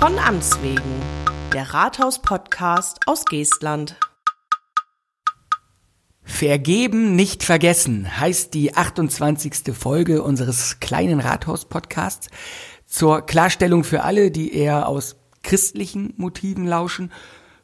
Von 0.00 0.18
Amts 0.18 0.62
wegen, 0.62 0.80
der 1.52 1.74
Rathaus-Podcast 1.74 3.00
aus 3.04 3.26
Geestland. 3.26 3.96
Vergeben, 6.22 7.14
nicht 7.16 7.42
vergessen 7.42 8.18
heißt 8.18 8.54
die 8.54 8.74
28. 8.74 9.74
Folge 9.78 10.22
unseres 10.22 10.80
kleinen 10.80 11.20
Rathaus-Podcasts. 11.20 12.28
Zur 12.86 13.26
Klarstellung 13.26 13.84
für 13.84 14.02
alle, 14.02 14.30
die 14.30 14.54
eher 14.54 14.88
aus 14.88 15.16
christlichen 15.42 16.14
Motiven 16.16 16.66
lauschen. 16.66 17.12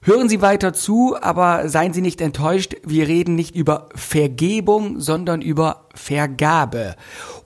Hören 0.02 0.28
Sie 0.28 0.42
weiter 0.42 0.74
zu, 0.74 1.16
aber 1.18 1.70
seien 1.70 1.94
Sie 1.94 2.02
nicht 2.02 2.20
enttäuscht. 2.20 2.74
Wir 2.84 3.08
reden 3.08 3.34
nicht 3.34 3.56
über 3.56 3.88
Vergebung, 3.94 5.00
sondern 5.00 5.40
über 5.40 5.88
Vergabe. 5.94 6.96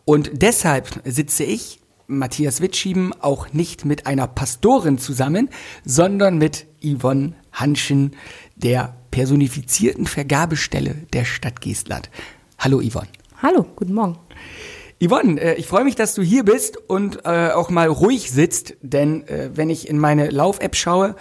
Und 0.04 0.30
deshalb 0.42 1.00
sitze 1.04 1.44
ich, 1.44 1.79
Matthias 2.10 2.60
Witschieben, 2.60 3.12
auch 3.20 3.52
nicht 3.52 3.84
mit 3.84 4.06
einer 4.06 4.26
Pastorin 4.26 4.98
zusammen, 4.98 5.48
sondern 5.84 6.38
mit 6.38 6.66
Yvonne 6.82 7.34
Hanschen, 7.52 8.16
der 8.56 8.96
personifizierten 9.10 10.06
Vergabestelle 10.06 10.94
der 11.12 11.24
Stadt 11.24 11.60
Geestland. 11.60 12.10
Hallo 12.58 12.80
Yvonne. 12.80 13.08
Hallo, 13.42 13.64
guten 13.76 13.94
Morgen. 13.94 14.18
Yvonne, 15.02 15.40
äh, 15.40 15.54
ich 15.54 15.66
freue 15.66 15.84
mich, 15.84 15.94
dass 15.94 16.14
du 16.14 16.22
hier 16.22 16.44
bist 16.44 16.76
und 16.76 17.24
äh, 17.24 17.50
auch 17.50 17.70
mal 17.70 17.88
ruhig 17.88 18.30
sitzt, 18.30 18.76
denn 18.82 19.26
äh, 19.28 19.50
wenn 19.54 19.70
ich 19.70 19.88
in 19.88 19.98
meine 19.98 20.28
Lauf-App 20.28 20.76
schaue, 20.76 21.16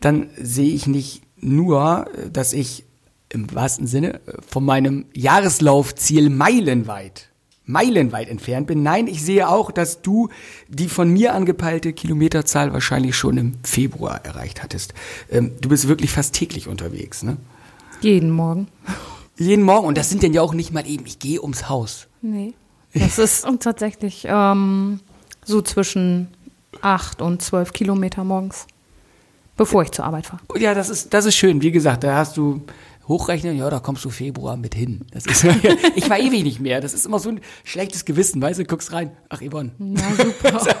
dann 0.00 0.30
sehe 0.40 0.72
ich 0.72 0.86
nicht 0.86 1.22
nur, 1.36 2.06
dass 2.32 2.52
ich 2.52 2.84
im 3.28 3.52
wahrsten 3.54 3.86
Sinne 3.86 4.20
von 4.46 4.64
meinem 4.64 5.06
Jahreslaufziel 5.14 6.30
meilenweit, 6.30 7.31
meilenweit 7.64 8.28
entfernt 8.28 8.66
bin. 8.66 8.82
Nein, 8.82 9.06
ich 9.06 9.22
sehe 9.22 9.48
auch, 9.48 9.70
dass 9.70 10.02
du 10.02 10.28
die 10.68 10.88
von 10.88 11.08
mir 11.08 11.34
angepeilte 11.34 11.92
Kilometerzahl 11.92 12.72
wahrscheinlich 12.72 13.16
schon 13.16 13.36
im 13.36 13.54
Februar 13.62 14.24
erreicht 14.24 14.62
hattest. 14.62 14.94
Ähm, 15.30 15.52
du 15.60 15.68
bist 15.68 15.88
wirklich 15.88 16.12
fast 16.12 16.34
täglich 16.34 16.68
unterwegs, 16.68 17.22
ne? 17.22 17.36
Jeden 18.00 18.30
Morgen. 18.30 18.66
Jeden 19.38 19.64
Morgen. 19.64 19.86
Und 19.86 19.96
das 19.96 20.10
sind 20.10 20.22
denn 20.22 20.34
ja 20.34 20.42
auch 20.42 20.54
nicht 20.54 20.72
mal 20.72 20.86
eben, 20.86 21.06
ich 21.06 21.18
gehe 21.18 21.40
ums 21.40 21.68
Haus. 21.68 22.08
Nee. 22.20 22.54
Das 22.94 23.18
ist 23.18 23.46
tatsächlich 23.60 24.26
ähm, 24.28 25.00
so 25.44 25.62
zwischen 25.62 26.28
acht 26.80 27.22
und 27.22 27.42
zwölf 27.42 27.72
Kilometer 27.72 28.24
morgens, 28.24 28.66
bevor 29.56 29.82
ich 29.82 29.92
zur 29.92 30.04
Arbeit 30.04 30.26
fahre. 30.26 30.42
Ja, 30.58 30.74
das 30.74 30.88
ist, 30.88 31.14
das 31.14 31.26
ist 31.26 31.36
schön. 31.36 31.62
Wie 31.62 31.70
gesagt, 31.70 32.04
da 32.04 32.16
hast 32.16 32.36
du 32.36 32.62
hochrechnen, 33.08 33.56
ja, 33.56 33.68
da 33.68 33.80
kommst 33.80 34.04
du 34.04 34.10
Februar 34.10 34.56
mit 34.56 34.74
hin. 34.74 35.06
Das 35.10 35.26
ist, 35.26 35.44
ich 35.94 36.08
war 36.08 36.18
ewig 36.18 36.44
nicht 36.44 36.60
mehr. 36.60 36.80
Das 36.80 36.94
ist 36.94 37.06
immer 37.06 37.18
so 37.18 37.30
ein 37.30 37.40
schlechtes 37.64 38.04
Gewissen, 38.04 38.40
weißt 38.40 38.60
du, 38.60 38.64
guckst 38.64 38.92
rein. 38.92 39.16
Ach, 39.28 39.40
Yvonne. 39.40 39.72
Na 39.78 40.02
super. 40.14 40.58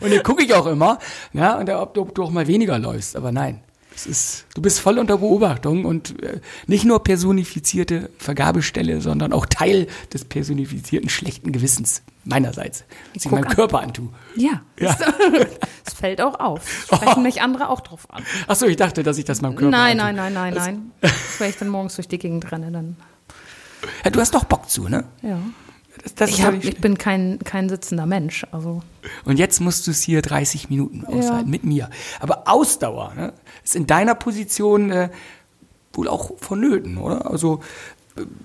und 0.00 0.12
dann 0.12 0.22
gucke 0.22 0.44
ich 0.44 0.54
auch 0.54 0.66
immer, 0.66 0.98
ja, 1.32 1.58
und 1.58 1.70
ob, 1.70 1.96
ob 1.96 2.14
du 2.14 2.24
auch 2.24 2.30
mal 2.30 2.46
weniger 2.46 2.78
läufst. 2.78 3.16
Aber 3.16 3.32
nein, 3.32 3.60
es 3.94 4.06
ist, 4.06 4.46
du 4.54 4.62
bist 4.62 4.80
voll 4.80 4.98
unter 4.98 5.18
Beobachtung 5.18 5.84
und 5.84 6.20
äh, 6.22 6.40
nicht 6.66 6.84
nur 6.84 7.02
personifizierte 7.04 8.10
Vergabestelle, 8.18 9.00
sondern 9.00 9.32
auch 9.32 9.46
Teil 9.46 9.86
des 10.12 10.24
personifizierten 10.24 11.08
schlechten 11.08 11.52
Gewissens 11.52 12.02
meinerseits, 12.24 12.84
was 13.14 13.24
ich 13.26 13.30
meinem 13.30 13.44
an. 13.44 13.54
Körper 13.54 13.80
antue. 13.80 14.08
Ja, 14.36 14.62
Ja. 14.78 14.96
es 15.86 15.92
fällt 15.94 16.20
auch 16.20 16.40
auf. 16.40 16.68
Sprechen 16.86 17.22
mich 17.22 17.40
andere 17.42 17.68
auch 17.68 17.80
drauf 17.80 18.06
an. 18.10 18.24
Ach 18.48 18.56
so, 18.56 18.66
ich 18.66 18.76
dachte, 18.76 19.02
dass 19.02 19.18
ich 19.18 19.24
das 19.24 19.42
meinem 19.42 19.56
Körper 19.56 19.70
Nein, 19.70 20.00
antue. 20.00 20.16
nein, 20.16 20.32
nein, 20.32 20.54
nein, 20.54 20.90
nein. 21.00 21.12
Wenn 21.38 21.50
ich 21.50 21.56
dann 21.56 21.68
morgens 21.68 21.94
durch 21.96 22.08
die 22.08 22.18
Gegend 22.18 22.50
renne, 22.50 22.70
dann 22.72 22.96
Ja, 24.04 24.10
du 24.10 24.20
hast 24.20 24.34
doch 24.34 24.44
Bock 24.44 24.68
zu, 24.70 24.88
ne? 24.88 25.04
ja. 25.22 25.38
Das, 26.16 26.30
Ich, 26.30 26.42
hab, 26.44 26.54
ich 26.62 26.76
bin 26.78 26.98
kein, 26.98 27.38
kein 27.40 27.68
sitzender 27.68 28.06
Mensch. 28.06 28.46
Also 28.52 28.82
Und 29.24 29.38
jetzt 29.38 29.60
musst 29.60 29.86
du 29.86 29.90
es 29.90 30.02
hier 30.02 30.22
30 30.22 30.68
Minuten 30.70 31.04
aushalten 31.04 31.48
mit 31.50 31.64
mir. 31.64 31.88
Aber 32.20 32.42
Ausdauer 32.46 33.12
ne, 33.14 33.32
ist 33.64 33.76
in 33.76 33.86
deiner 33.86 34.14
Position 34.14 34.90
äh, 34.90 35.08
wohl 35.92 36.08
auch 36.08 36.32
vonnöten, 36.38 36.98
oder? 36.98 37.30
Also 37.30 37.60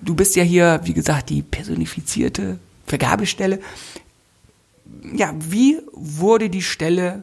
du 0.02 0.14
bist 0.14 0.36
ja 0.36 0.42
hier, 0.42 0.80
wie 0.84 0.94
gesagt, 0.94 1.30
die 1.30 1.42
personifizierte 1.42 2.58
Vergabestelle. 2.86 3.60
Ja, 5.14 5.32
wie 5.38 5.78
wurde 5.92 6.50
die 6.50 6.62
Stelle 6.62 7.22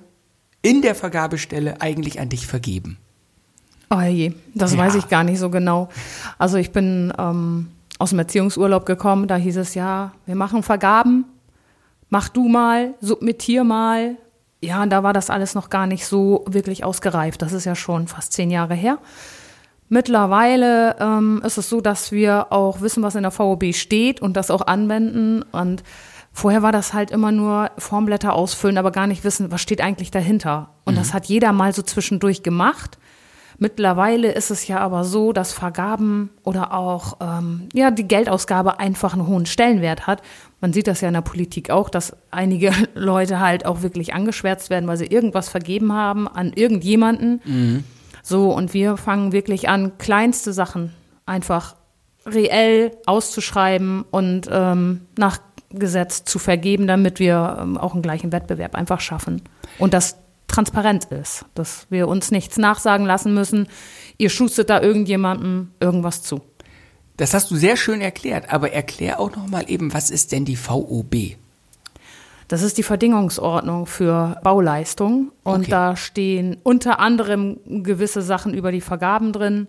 in 0.62 0.82
der 0.82 0.96
Vergabestelle 0.96 1.82
eigentlich 1.82 2.20
an 2.20 2.30
dich 2.30 2.48
vergeben? 2.48 2.98
Oh 3.90 4.02
je, 4.02 4.34
das 4.54 4.74
Ja. 4.74 4.80
weiß 4.80 4.96
ich 4.96 5.08
gar 5.08 5.24
nicht 5.24 5.40
so 5.40 5.50
genau. 5.50 5.90
Also 6.38 6.58
ich 6.58 6.72
bin 6.72 7.14
ähm, 7.18 7.68
aus 7.98 8.12
dem 8.12 8.20
Erziehungsurlaub 8.20 8.86
gekommen, 8.86 9.28
da 9.28 9.36
hieß 9.36 9.58
es 9.58 9.74
ja, 9.74 10.14
wir 10.26 10.36
machen 10.36 10.64
Vergaben, 10.64 11.26
mach 12.10 12.30
du 12.30 12.48
mal, 12.48 12.94
submittier 13.02 13.64
mal. 13.64 14.18
Ja, 14.62 14.82
und 14.82 14.90
da 14.90 15.04
war 15.04 15.14
das 15.14 15.30
alles 15.30 15.56
noch 15.56 15.70
gar 15.70 15.88
nicht 15.88 16.06
so 16.06 16.44
wirklich 16.48 16.84
ausgereift. 16.84 17.42
Das 17.42 17.54
ist 17.54 17.66
ja 17.66 17.76
schon 17.76 18.08
fast 18.08 18.34
zehn 18.34 18.50
Jahre 18.50 18.74
her. 18.74 18.98
Mittlerweile 19.90 20.98
ähm, 21.00 21.42
ist 21.46 21.58
es 21.58 21.70
so, 21.70 21.80
dass 21.80 22.12
wir 22.12 22.52
auch 22.52 22.82
wissen, 22.82 23.04
was 23.04 23.16
in 23.16 23.22
der 23.22 23.32
VOB 23.32 23.74
steht 23.74 24.22
und 24.22 24.36
das 24.36 24.52
auch 24.52 24.66
anwenden. 24.68 25.44
Und 25.44 25.84
vorher 26.34 26.62
war 26.62 26.72
das 26.72 26.94
halt 26.94 27.12
immer 27.12 27.32
nur 27.32 27.72
Formblätter 27.78 28.34
ausfüllen, 28.34 28.78
aber 28.78 28.92
gar 28.92 29.08
nicht 29.08 29.24
wissen, 29.24 29.50
was 29.52 29.62
steht 29.62 29.80
eigentlich 29.80 30.12
dahinter. 30.12 30.72
Und 30.84 30.98
das 30.98 31.14
hat 31.14 31.28
jeder 31.28 31.54
mal 31.54 31.74
so 31.74 31.84
zwischendurch 31.84 32.44
gemacht. 32.44 32.98
Mittlerweile 33.60 34.32
ist 34.32 34.52
es 34.52 34.68
ja 34.68 34.80
aber 34.80 35.04
so, 35.04 35.34
dass 35.34 35.52
Vergaben 35.52 36.30
oder 36.44 36.74
auch 36.74 37.18
ähm, 37.20 37.70
ja, 37.74 37.90
die 37.90 38.08
Geldausgabe 38.08 38.80
einfach 38.80 39.14
einen 39.14 39.26
hohen 39.26 39.48
Stellenwert 39.48 40.06
hat. 40.06 40.22
Man 40.62 40.74
sieht 40.74 40.88
das 40.88 41.02
ja 41.02 41.08
in 41.08 41.16
der 41.16 41.22
Politik 41.22 41.72
auch, 41.72 41.90
dass 41.90 42.16
einige 42.30 42.72
Leute 42.94 43.40
halt 43.40 43.66
auch 43.66 43.82
wirklich 43.82 44.14
angeschwärzt 44.14 44.70
werden, 44.70 44.88
weil 44.88 44.98
sie 44.98 45.08
irgendwas 45.08 45.50
vergeben 45.50 45.94
haben 45.94 46.28
an 46.28 46.54
irgendjemanden. 46.54 47.42
So, 48.22 48.54
und 48.54 48.74
wir 48.74 48.98
fangen 48.98 49.32
wirklich 49.32 49.70
an, 49.70 49.98
kleinste 49.98 50.54
Sachen 50.54 50.94
einfach 51.26 51.76
reell 52.26 52.92
auszuschreiben 53.06 54.04
und 54.12 54.50
ähm, 54.52 55.02
nach 55.18 55.40
Gesetz 55.70 56.24
zu 56.24 56.40
vergeben, 56.40 56.88
damit 56.88 57.20
wir 57.20 57.58
ähm, 57.60 57.78
auch 57.78 57.94
einen 57.94 58.02
gleichen 58.02 58.32
Wettbewerb 58.32 58.76
einfach 58.76 59.00
schaffen. 59.00 59.42
Und 59.80 59.94
das 59.94 60.18
transparent 60.48 61.06
ist, 61.06 61.46
dass 61.56 61.88
wir 61.90 62.08
uns 62.08 62.32
nichts 62.32 62.58
nachsagen 62.58 63.06
lassen 63.06 63.34
müssen, 63.34 63.68
ihr 64.18 64.30
schustet 64.30 64.70
da 64.70 64.82
irgendjemandem 64.82 65.72
irgendwas 65.80 66.22
zu. 66.22 66.42
Das 67.18 67.34
hast 67.34 67.50
du 67.52 67.56
sehr 67.56 67.78
schön 67.78 68.00
erklärt, 68.02 68.52
aber 68.54 68.72
erklär 68.74 69.20
auch 69.20 69.36
noch 69.36 69.48
mal 69.48 69.66
eben, 69.70 69.94
was 69.94 70.10
ist 70.12 70.32
denn 70.32 70.46
die 70.46 70.56
VOB? 70.56 71.36
Das 72.48 72.62
ist 72.62 72.78
die 72.78 72.84
Verdingungsordnung 72.84 73.88
für 73.88 74.40
Bauleistung 74.44 75.32
und 75.44 75.62
Okay. 75.62 75.72
da 75.72 75.96
stehen 75.98 76.58
unter 76.64 77.00
anderem 77.00 77.58
gewisse 77.84 78.22
Sachen 78.22 78.54
über 78.54 78.72
die 78.72 78.80
Vergaben 78.82 79.34
drin, 79.34 79.68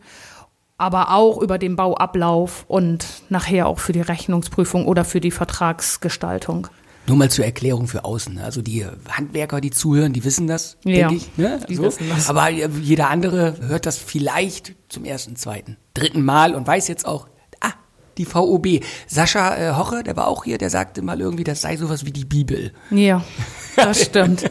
aber 0.76 1.10
auch 1.12 1.42
über 1.42 1.58
den 1.58 1.74
Bauablauf 1.74 2.64
und 2.68 3.04
nachher 3.30 3.66
auch 3.66 3.80
für 3.80 3.92
die 3.92 4.00
Rechnungsprüfung 4.00 4.86
oder 4.86 5.04
für 5.04 5.20
die 5.20 5.32
Vertragsgestaltung. 5.32 6.68
Nur 7.08 7.16
mal 7.16 7.30
zur 7.30 7.44
Erklärung 7.44 7.88
für 7.88 8.04
außen. 8.04 8.34
ne? 8.34 8.44
Also 8.44 8.62
die 8.62 8.84
Handwerker, 9.10 9.60
die 9.60 9.70
zuhören, 9.70 10.12
die 10.12 10.22
wissen 10.24 10.46
das, 10.46 10.76
Ja, 10.84 11.08
denke 11.08 11.14
ich. 11.16 11.36
Ne? 11.38 11.58
die 11.68 11.78
wissen 11.78 12.08
das. 12.08 12.28
Aber 12.28 12.48
jeder 12.50 13.08
andere 13.10 13.56
hört 13.66 13.86
das 13.86 13.96
vielleicht 13.98 14.74
zum 14.88 15.04
ersten, 15.04 15.34
zweiten, 15.36 15.76
dritten 15.94 16.22
Mal 16.22 16.54
und 16.54 16.66
weiß 16.66 16.86
jetzt 16.88 17.06
auch, 17.06 17.28
ah, 17.60 17.72
die 18.18 18.24
VOB. 18.26 18.80
Sascha 19.06 19.56
äh, 19.56 19.74
Hoche, 19.74 20.02
der 20.02 20.16
war 20.16 20.28
auch 20.28 20.44
hier, 20.44 20.58
der 20.58 20.70
sagte 20.70 21.02
mal 21.02 21.20
irgendwie, 21.20 21.44
das 21.44 21.62
sei 21.62 21.76
sowas 21.76 22.04
wie 22.04 22.12
die 22.12 22.24
Bibel. 22.26 22.72
Ja, 22.90 23.24
das 23.76 24.02
stimmt. 24.04 24.50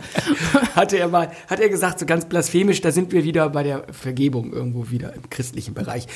Hatte 0.76 0.98
er 0.98 1.10
mal, 1.10 1.32
hat 1.48 1.60
er 1.60 1.70
gesagt, 1.70 2.00
so 2.00 2.06
ganz 2.06 2.26
blasphemisch, 2.26 2.82
da 2.82 2.92
sind 2.92 3.12
wir 3.12 3.24
wieder 3.24 3.50
bei 3.50 3.64
der 3.64 3.86
Vergebung 3.92 4.52
irgendwo 4.52 4.90
wieder 4.90 5.14
im 5.14 5.30
christlichen 5.30 5.74
Bereich. 5.76 6.08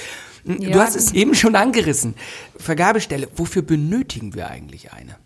Du 0.46 0.54
Ja. 0.64 0.80
hast 0.80 0.96
es 0.96 1.12
eben 1.12 1.36
schon 1.36 1.56
angerissen. 1.56 2.16
Vergabestelle, 2.58 3.28
wofür 3.36 3.62
benötigen 3.62 4.34
wir 4.34 4.50
eigentlich 4.50 4.92
eine? 4.94 5.18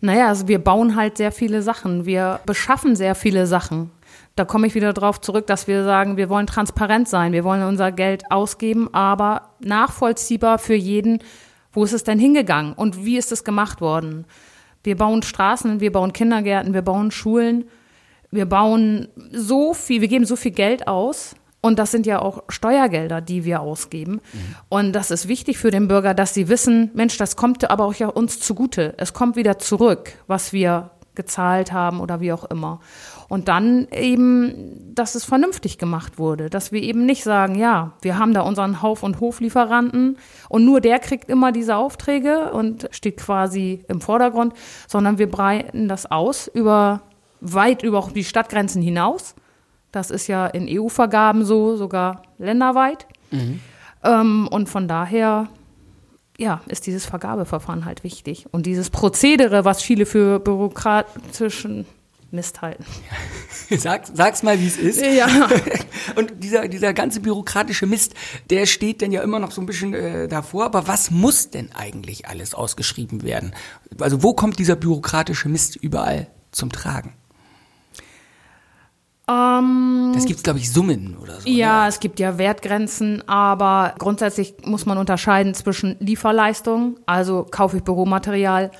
Naja, 0.00 0.28
also 0.28 0.48
wir 0.48 0.58
bauen 0.58 0.96
halt 0.96 1.16
sehr 1.18 1.32
viele 1.32 1.62
Sachen. 1.62 2.06
Wir 2.06 2.40
beschaffen 2.46 2.96
sehr 2.96 3.14
viele 3.14 3.46
Sachen. 3.46 3.90
Da 4.34 4.44
komme 4.44 4.66
ich 4.66 4.74
wieder 4.74 4.92
drauf 4.92 5.20
zurück, 5.20 5.46
dass 5.46 5.66
wir 5.66 5.84
sagen, 5.84 6.16
wir 6.16 6.28
wollen 6.30 6.46
transparent 6.46 7.08
sein. 7.08 7.32
Wir 7.32 7.44
wollen 7.44 7.62
unser 7.62 7.92
Geld 7.92 8.30
ausgeben, 8.30 8.88
aber 8.94 9.50
nachvollziehbar 9.60 10.58
für 10.58 10.74
jeden, 10.74 11.18
wo 11.72 11.84
ist 11.84 11.92
es 11.92 12.04
denn 12.04 12.18
hingegangen 12.18 12.72
und 12.72 13.04
wie 13.04 13.18
ist 13.18 13.32
es 13.32 13.44
gemacht 13.44 13.80
worden. 13.80 14.24
Wir 14.82 14.96
bauen 14.96 15.22
Straßen, 15.22 15.80
wir 15.80 15.92
bauen 15.92 16.12
Kindergärten, 16.12 16.72
wir 16.72 16.82
bauen 16.82 17.10
Schulen. 17.10 17.64
Wir 18.30 18.46
bauen 18.46 19.08
so 19.32 19.74
viel, 19.74 20.00
wir 20.00 20.08
geben 20.08 20.24
so 20.24 20.36
viel 20.36 20.52
Geld 20.52 20.86
aus. 20.86 21.34
Und 21.60 21.78
das 21.78 21.90
sind 21.90 22.06
ja 22.06 22.20
auch 22.20 22.42
Steuergelder, 22.48 23.20
die 23.20 23.44
wir 23.44 23.60
ausgeben. 23.60 24.20
Und 24.68 24.92
das 24.92 25.10
ist 25.10 25.28
wichtig 25.28 25.58
für 25.58 25.70
den 25.70 25.88
Bürger, 25.88 26.14
dass 26.14 26.32
sie 26.32 26.48
wissen, 26.48 26.90
Mensch, 26.94 27.18
das 27.18 27.36
kommt 27.36 27.70
aber 27.70 27.84
auch 27.84 27.94
ja 27.94 28.08
uns 28.08 28.40
zugute. 28.40 28.94
Es 28.96 29.12
kommt 29.12 29.36
wieder 29.36 29.58
zurück, 29.58 30.14
was 30.26 30.52
wir 30.52 30.90
gezahlt 31.14 31.72
haben 31.72 32.00
oder 32.00 32.20
wie 32.20 32.32
auch 32.32 32.44
immer. 32.44 32.80
Und 33.28 33.48
dann 33.48 33.88
eben, 33.92 34.94
dass 34.94 35.14
es 35.14 35.24
vernünftig 35.24 35.76
gemacht 35.76 36.18
wurde, 36.18 36.48
dass 36.48 36.72
wir 36.72 36.82
eben 36.82 37.04
nicht 37.04 37.24
sagen, 37.24 37.56
ja, 37.56 37.92
wir 38.00 38.18
haben 38.18 38.32
da 38.32 38.40
unseren 38.40 38.80
Hauf- 38.80 39.02
und 39.02 39.20
Hoflieferanten 39.20 40.18
und 40.48 40.64
nur 40.64 40.80
der 40.80 40.98
kriegt 40.98 41.28
immer 41.28 41.52
diese 41.52 41.76
Aufträge 41.76 42.52
und 42.52 42.88
steht 42.90 43.18
quasi 43.18 43.84
im 43.88 44.00
Vordergrund, 44.00 44.54
sondern 44.88 45.18
wir 45.18 45.30
breiten 45.30 45.88
das 45.88 46.10
aus 46.10 46.48
über 46.48 47.02
weit 47.40 47.82
über 47.82 48.08
die 48.14 48.24
Stadtgrenzen 48.24 48.82
hinaus. 48.82 49.34
Das 49.92 50.10
ist 50.10 50.26
ja 50.26 50.46
in 50.46 50.66
EU-Vergaben 50.68 51.44
so, 51.44 51.76
sogar 51.76 52.22
länderweit. 52.38 53.06
Ähm, 54.02 54.48
und 54.50 54.68
von 54.68 54.88
daher 54.88 55.48
ja, 56.40 56.62
ist 56.68 56.86
dieses 56.86 57.04
Vergabeverfahren 57.04 57.84
halt 57.84 58.02
wichtig. 58.02 58.46
Und 58.50 58.64
dieses 58.64 58.88
Prozedere, 58.88 59.66
was 59.66 59.82
viele 59.82 60.06
für 60.06 60.40
bürokratischen 60.40 61.84
Mist 62.30 62.62
halten. 62.62 62.84
Sag, 63.76 64.06
sag's 64.12 64.42
mal, 64.42 64.58
wie 64.58 64.66
es 64.66 64.76
ist. 64.76 65.02
Ja. 65.02 65.26
Und 66.16 66.42
dieser, 66.42 66.66
dieser 66.68 66.92
ganze 66.92 67.20
bürokratische 67.20 67.86
Mist, 67.86 68.14
der 68.48 68.66
steht 68.66 69.02
dann 69.02 69.12
ja 69.12 69.22
immer 69.22 69.38
noch 69.38 69.50
so 69.50 69.60
ein 69.60 69.66
bisschen 69.66 69.94
äh, 69.94 70.28
davor. 70.28 70.64
Aber 70.64 70.88
was 70.88 71.10
muss 71.10 71.50
denn 71.50 71.70
eigentlich 71.72 72.26
alles 72.26 72.54
ausgeschrieben 72.54 73.22
werden? 73.22 73.54
Also 73.98 74.22
wo 74.22 74.32
kommt 74.32 74.58
dieser 74.58 74.76
bürokratische 74.76 75.48
Mist 75.48 75.76
überall 75.76 76.28
zum 76.52 76.72
Tragen? 76.72 77.14
Ähm, 79.30 80.12
Das 80.14 80.24
gibt's, 80.26 80.42
glaube 80.42 80.58
ich, 80.58 80.72
Summen 80.72 81.16
oder 81.22 81.40
so. 81.40 81.48
Ja, 81.48 81.82
Ne? 81.82 81.88
es 81.88 82.00
gibt 82.00 82.18
ja 82.18 82.36
Wertgrenzen, 82.38 83.22
aber 83.28 83.94
grundsätzlich 83.98 84.54
muss 84.64 84.86
man 84.86 84.98
unterscheiden 84.98 85.54
zwischen 85.54 85.96
Lieferleistungen, 86.00 86.98
also 87.06 87.46
kaufe 87.48 87.76
ich 87.76 87.82
Büromaterial 87.84 88.70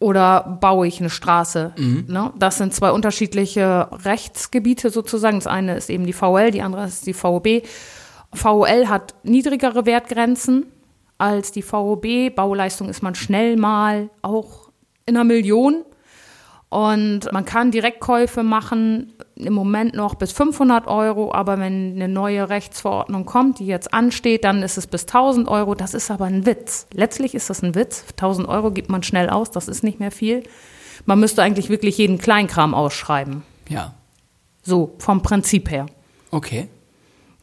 oder 0.00 0.58
baue 0.60 0.86
ich 0.86 1.00
eine 1.00 1.10
Straße. 1.10 1.72
Ne? 2.06 2.32
Das 2.38 2.58
sind 2.58 2.72
zwei 2.74 2.92
unterschiedliche 2.92 3.88
Rechtsgebiete 4.04 4.90
sozusagen. 4.90 5.38
Das 5.38 5.46
eine 5.46 5.76
ist 5.76 5.90
eben 5.90 6.06
die 6.06 6.12
VL, 6.12 6.50
die 6.52 6.62
andere 6.62 6.84
ist 6.86 7.06
die 7.06 7.14
VOB. 7.14 7.62
VOL 8.32 8.88
hat 8.88 9.14
niedrigere 9.24 9.86
Wertgrenzen 9.86 10.66
als 11.16 11.50
die 11.50 11.62
VOB. 11.62 12.30
Bauleistung 12.36 12.88
ist 12.88 13.02
man 13.02 13.14
schnell 13.16 13.56
mal 13.56 14.10
auch 14.22 14.68
in 15.06 15.16
einer 15.16 15.24
Million. 15.24 15.84
Und 16.68 17.32
man 17.32 17.44
kann 17.46 17.70
Direktkäufe 17.70 18.42
machen, 18.42 19.14
im 19.38 19.52
Moment 19.52 19.94
noch 19.94 20.14
bis 20.14 20.32
500 20.32 20.86
Euro, 20.86 21.32
aber 21.32 21.58
wenn 21.58 21.94
eine 21.94 22.08
neue 22.08 22.48
Rechtsverordnung 22.48 23.24
kommt, 23.24 23.60
die 23.60 23.66
jetzt 23.66 23.94
ansteht, 23.94 24.44
dann 24.44 24.62
ist 24.62 24.78
es 24.78 24.86
bis 24.86 25.02
1000 25.02 25.48
Euro. 25.48 25.74
Das 25.74 25.94
ist 25.94 26.10
aber 26.10 26.26
ein 26.26 26.44
Witz. 26.44 26.86
Letztlich 26.92 27.34
ist 27.34 27.48
das 27.48 27.62
ein 27.62 27.74
Witz. 27.74 28.04
1000 28.10 28.48
Euro 28.48 28.70
gibt 28.70 28.88
man 28.88 29.02
schnell 29.02 29.30
aus, 29.30 29.50
das 29.50 29.68
ist 29.68 29.84
nicht 29.84 30.00
mehr 30.00 30.10
viel. 30.10 30.42
Man 31.06 31.20
müsste 31.20 31.42
eigentlich 31.42 31.70
wirklich 31.70 31.98
jeden 31.98 32.18
Kleinkram 32.18 32.74
ausschreiben. 32.74 33.42
Ja. 33.68 33.94
So, 34.62 34.94
vom 34.98 35.22
Prinzip 35.22 35.70
her. 35.70 35.86
Okay. 36.30 36.68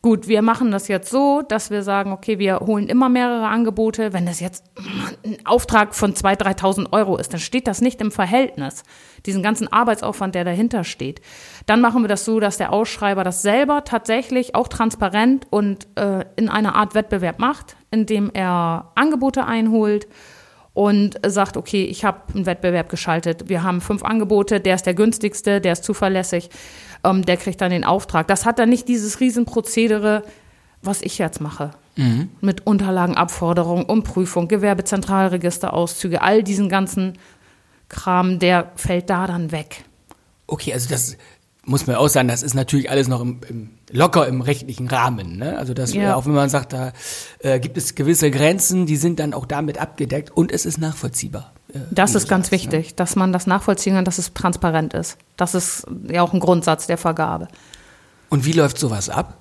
Gut, 0.05 0.27
wir 0.27 0.43
machen 0.43 0.69
das 0.69 0.87
jetzt 0.87 1.09
so, 1.09 1.41
dass 1.41 1.71
wir 1.71 1.81
sagen, 1.81 2.11
okay, 2.11 2.37
wir 2.37 2.59
holen 2.59 2.89
immer 2.89 3.09
mehrere 3.09 3.47
Angebote. 3.47 4.13
Wenn 4.13 4.27
das 4.27 4.39
jetzt 4.39 4.63
ein 5.25 5.43
Auftrag 5.45 5.95
von 5.95 6.13
2.000, 6.13 6.59
3.000 6.59 6.93
Euro 6.93 7.17
ist, 7.17 7.33
dann 7.33 7.39
steht 7.39 7.65
das 7.65 7.81
nicht 7.81 7.99
im 8.01 8.11
Verhältnis. 8.11 8.83
Diesen 9.25 9.41
ganzen 9.41 9.67
Arbeitsaufwand, 9.67 10.35
der 10.35 10.43
dahinter 10.43 10.83
steht. 10.83 11.21
Dann 11.65 11.81
machen 11.81 12.03
wir 12.03 12.07
das 12.07 12.23
so, 12.23 12.39
dass 12.39 12.57
der 12.57 12.71
Ausschreiber 12.71 13.23
das 13.23 13.41
selber 13.41 13.83
tatsächlich 13.83 14.53
auch 14.53 14.67
transparent 14.67 15.47
und 15.49 15.87
äh, 15.95 16.23
in 16.35 16.49
einer 16.49 16.75
Art 16.75 16.93
Wettbewerb 16.93 17.39
macht, 17.39 17.75
indem 17.89 18.29
er 18.31 18.91
Angebote 18.93 19.47
einholt 19.47 20.05
und 20.75 21.17
sagt, 21.25 21.55
okay, 21.55 21.85
ich 21.85 22.03
habe 22.03 22.21
einen 22.35 22.45
Wettbewerb 22.45 22.89
geschaltet. 22.89 23.47
Wir 23.47 23.63
haben 23.63 23.79
fünf 23.79 24.03
Angebote, 24.03 24.59
der 24.59 24.75
ist 24.75 24.85
der 24.85 24.93
günstigste, 24.93 25.61
der 25.61 25.71
ist 25.73 25.85
zuverlässig, 25.85 26.49
ähm, 27.03 27.25
der 27.25 27.37
kriegt 27.37 27.61
dann 27.61 27.71
den 27.71 27.85
Auftrag. 27.85 28.27
Das 28.27 28.45
hat 28.45 28.59
dann 28.59 28.69
nicht 28.69 28.87
dieses 28.89 29.21
Riesenprozedere, 29.21 30.23
was 30.81 31.01
ich 31.01 31.17
jetzt 31.17 31.39
mache. 31.41 31.71
Mit 32.41 32.67
Unterlagenabforderung, 32.67 33.85
Umprüfung, 33.85 34.49
Gewerbezentralregisterauszüge, 34.49 36.21
all 36.21 36.43
diesen 36.43 36.67
ganzen 36.67 37.13
Kram, 37.87 38.37
der 38.39 38.73
fällt 38.75 39.09
da 39.09 39.27
dann 39.27 39.53
weg. 39.53 39.85
Okay, 40.45 40.73
also 40.73 40.89
das 40.89 41.15
muss 41.63 41.87
man 41.87 41.95
auch 41.95 42.09
sagen, 42.09 42.27
das 42.27 42.43
ist 42.43 42.53
natürlich 42.53 42.91
alles 42.91 43.07
noch 43.07 43.21
im, 43.21 43.39
im 43.47 43.69
locker 43.91 44.27
im 44.27 44.41
rechtlichen 44.41 44.87
Rahmen. 44.87 45.37
Ne? 45.37 45.57
Also 45.57 45.73
das, 45.73 45.93
Ja. 45.93 46.11
äh, 46.11 46.13
auch 46.13 46.25
wenn 46.25 46.33
man 46.33 46.49
sagt, 46.49 46.73
da 46.73 46.91
äh, 47.39 47.59
gibt 47.59 47.77
es 47.77 47.95
gewisse 47.95 48.31
Grenzen, 48.31 48.85
die 48.85 48.97
sind 48.97 49.19
dann 49.19 49.33
auch 49.33 49.45
damit 49.45 49.77
abgedeckt 49.79 50.31
und 50.31 50.51
es 50.51 50.65
ist 50.65 50.77
nachvollziehbar. 50.79 51.53
Äh, 51.73 51.79
Das 51.91 52.15
ist 52.15 52.27
ganz 52.27 52.47
ne? 52.47 52.51
wichtig, 52.53 52.95
dass 52.95 53.15
man 53.15 53.31
das 53.33 53.47
nachvollziehen 53.47 53.93
kann, 53.95 54.05
dass 54.05 54.17
es 54.17 54.33
transparent 54.33 54.93
ist. 54.93 55.17
Das 55.37 55.53
ist 55.55 55.85
ja 56.09 56.21
auch 56.21 56.33
ein 56.33 56.39
Grundsatz 56.39 56.87
der 56.87 56.97
Vergabe. 56.97 57.47
Und 58.29 58.45
wie 58.45 58.53
läuft 58.53 58.77
sowas 58.79 59.09
ab? 59.09 59.37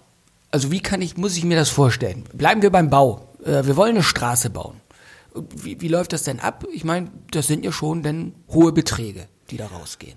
Also 0.50 0.70
wie 0.70 0.81
kann 0.81 1.02
ich, 1.02 1.17
muss 1.17 1.37
ich 1.37 1.44
mir 1.44 1.56
das 1.56 1.70
vorstellen? 1.70 2.25
Bleiben 2.32 2.62
wir 2.62 2.70
beim 2.70 2.91
Bau. 2.91 3.29
Äh, 3.44 3.64
wir 3.67 3.76
wollen 3.76 3.94
eine 3.96 4.02
Straße 4.05 4.50
bauen. 4.50 4.76
Wie, 5.56 5.81
wie 5.81 5.88
läuft 5.88 6.12
das 6.12 6.23
denn 6.23 6.38
ab? 6.38 6.64
Ich 6.73 6.85
meine, 6.85 7.08
das 7.32 7.49
sind 7.49 7.64
ja 7.64 7.73
schon 7.73 8.02
dann 8.05 8.35
hohe 8.50 8.70
Beträge, 8.73 9.26
die 9.50 9.56
da 9.56 9.67
rausgehen. 9.67 10.17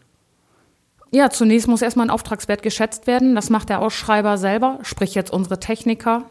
Ja, 1.11 1.29
zunächst 1.29 1.67
muss 1.67 1.81
erstmal 1.81 2.07
ein 2.07 2.11
Auftragswert 2.11 2.61
geschätzt 2.61 3.07
werden. 3.07 3.35
Das 3.35 3.49
macht 3.49 3.69
der 3.69 3.81
Ausschreiber 3.81 4.37
selber, 4.37 4.79
sprich 4.81 5.15
jetzt 5.15 5.31
unsere 5.31 5.59
Techniker. 5.59 6.25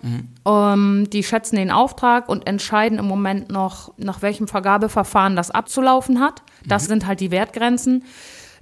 Ähm, 0.47 1.09
die 1.11 1.23
schätzen 1.23 1.57
den 1.57 1.71
Auftrag 1.71 2.29
und 2.29 2.47
entscheiden 2.47 2.99
im 2.99 3.07
Moment 3.07 3.51
noch, 3.51 3.93
nach 3.97 4.23
welchem 4.23 4.49
Vergabeverfahren 4.49 5.37
das 5.37 5.51
abzulaufen 5.51 6.21
hat. 6.21 6.43
Das 6.67 6.87
sind 6.87 7.07
halt 7.07 7.21
die 7.21 7.31
Wertgrenzen. 7.31 8.05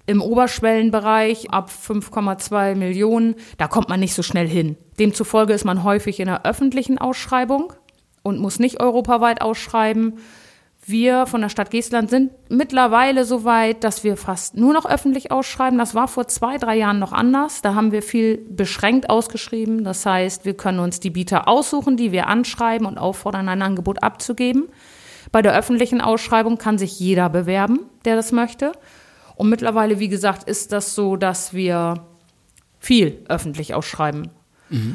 Im 0.06 0.20
Oberschwellenbereich 0.20 1.50
ab 1.50 1.70
5,2 1.70 2.74
Millionen, 2.74 3.36
da 3.56 3.68
kommt 3.68 3.88
man 3.88 4.00
nicht 4.00 4.14
so 4.14 4.22
schnell 4.22 4.46
hin. 4.46 4.76
Demzufolge 4.98 5.54
ist 5.54 5.64
man 5.64 5.82
häufig 5.82 6.20
in 6.20 6.28
einer 6.28 6.44
öffentlichen 6.44 6.98
Ausschreibung 6.98 7.72
und 8.22 8.38
muss 8.38 8.58
nicht 8.58 8.80
europaweit 8.80 9.40
ausschreiben. 9.40 10.18
Wir 10.86 11.26
von 11.26 11.40
der 11.40 11.48
Stadt 11.48 11.70
Geestland 11.70 12.10
sind 12.10 12.32
mittlerweile 12.50 13.24
so 13.24 13.44
weit, 13.44 13.84
dass 13.84 14.04
wir 14.04 14.18
fast 14.18 14.56
nur 14.56 14.74
noch 14.74 14.84
öffentlich 14.84 15.30
ausschreiben. 15.30 15.78
Das 15.78 15.94
war 15.94 16.08
vor 16.08 16.28
zwei, 16.28 16.58
drei 16.58 16.76
Jahren 16.76 16.98
noch 16.98 17.12
anders. 17.12 17.62
Da 17.62 17.74
haben 17.74 17.90
wir 17.90 18.02
viel 18.02 18.36
beschränkt 18.36 19.08
ausgeschrieben. 19.08 19.84
Das 19.84 20.04
heißt, 20.04 20.44
wir 20.44 20.54
können 20.54 20.80
uns 20.80 21.00
die 21.00 21.08
Bieter 21.08 21.48
aussuchen, 21.48 21.96
die 21.96 22.12
wir 22.12 22.26
anschreiben 22.26 22.86
und 22.86 22.98
auffordern, 22.98 23.48
ein 23.48 23.62
Angebot 23.62 24.02
abzugeben. 24.02 24.68
Bei 25.32 25.40
der 25.40 25.56
öffentlichen 25.56 26.02
Ausschreibung 26.02 26.58
kann 26.58 26.76
sich 26.76 27.00
jeder 27.00 27.30
bewerben, 27.30 27.80
der 28.04 28.16
das 28.16 28.30
möchte. 28.30 28.72
Und 29.36 29.48
mittlerweile, 29.48 29.98
wie 30.00 30.08
gesagt, 30.08 30.44
ist 30.44 30.70
das 30.72 30.94
so, 30.94 31.16
dass 31.16 31.54
wir 31.54 32.04
viel 32.78 33.24
öffentlich 33.28 33.72
ausschreiben. 33.72 34.30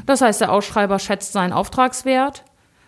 Das 0.06 0.22
heißt, 0.22 0.42
der 0.42 0.52
Ausschreiber 0.52 1.00
schätzt 1.00 1.32
seinen 1.32 1.54
Auftragswert, 1.54 2.44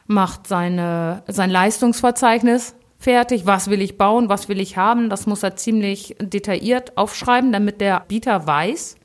macht 0.07 0.45
seine, 0.47 1.23
sein 1.27 1.49
Leistungsverzeichnis 1.49 2.75
fertig, 3.01 3.47
was 3.47 3.69
will 3.69 3.81
ich 3.81 3.97
bauen, 3.97 4.29
was 4.29 4.47
will 4.47 4.59
ich 4.59 4.77
haben. 4.77 5.09
Das 5.09 5.25
muss 5.25 5.41
er 5.41 5.55
ziemlich 5.55 6.15
detailliert 6.19 6.97
aufschreiben, 6.97 7.51
damit 7.51 7.81
der 7.81 8.01
Bieter 8.07 8.45
weiß, 8.45 8.95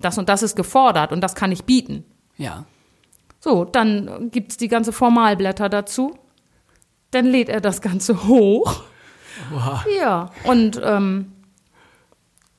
das 0.00 0.18
und 0.18 0.28
das 0.28 0.42
ist 0.42 0.56
gefordert 0.56 1.12
und 1.12 1.20
das 1.20 1.36
kann 1.36 1.52
ich 1.52 1.64
bieten. 1.64 2.04
Ja. 2.36 2.66
So, 3.38 3.64
dann 3.64 4.30
gibt's 4.32 4.56
die 4.56 4.68
ganze 4.68 4.92
Formalblätter 4.92 5.68
dazu. 5.68 6.18
Dann 7.12 7.26
lädt 7.26 7.48
er 7.48 7.60
das 7.60 7.80
Ganze 7.80 8.26
hoch. 8.26 8.82
Ja, 9.96 10.30
und 10.44 10.80
ähm, 10.84 11.32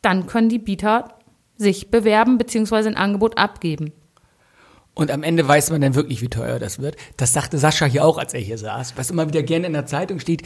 dann 0.01 0.27
können 0.27 0.49
die 0.49 0.59
Bieter 0.59 1.19
sich 1.57 1.91
bewerben 1.91 2.37
bzw. 2.37 2.87
ein 2.87 2.97
Angebot 2.97 3.37
abgeben. 3.37 3.91
Und 4.95 5.09
am 5.09 5.23
Ende 5.23 5.47
weiß 5.47 5.71
man 5.71 5.81
dann 5.81 5.95
wirklich, 5.95 6.21
wie 6.21 6.29
teuer 6.29 6.59
das 6.59 6.79
wird. 6.79 6.97
Das 7.17 7.33
sagte 7.33 7.57
Sascha 7.57 7.85
hier 7.85 8.05
auch, 8.05 8.17
als 8.17 8.33
er 8.33 8.39
hier 8.39 8.57
saß. 8.57 8.93
Was 8.95 9.09
immer 9.09 9.27
wieder 9.27 9.41
gerne 9.41 9.67
in 9.67 9.73
der 9.73 9.87
Zeitung 9.87 10.19
steht, 10.19 10.43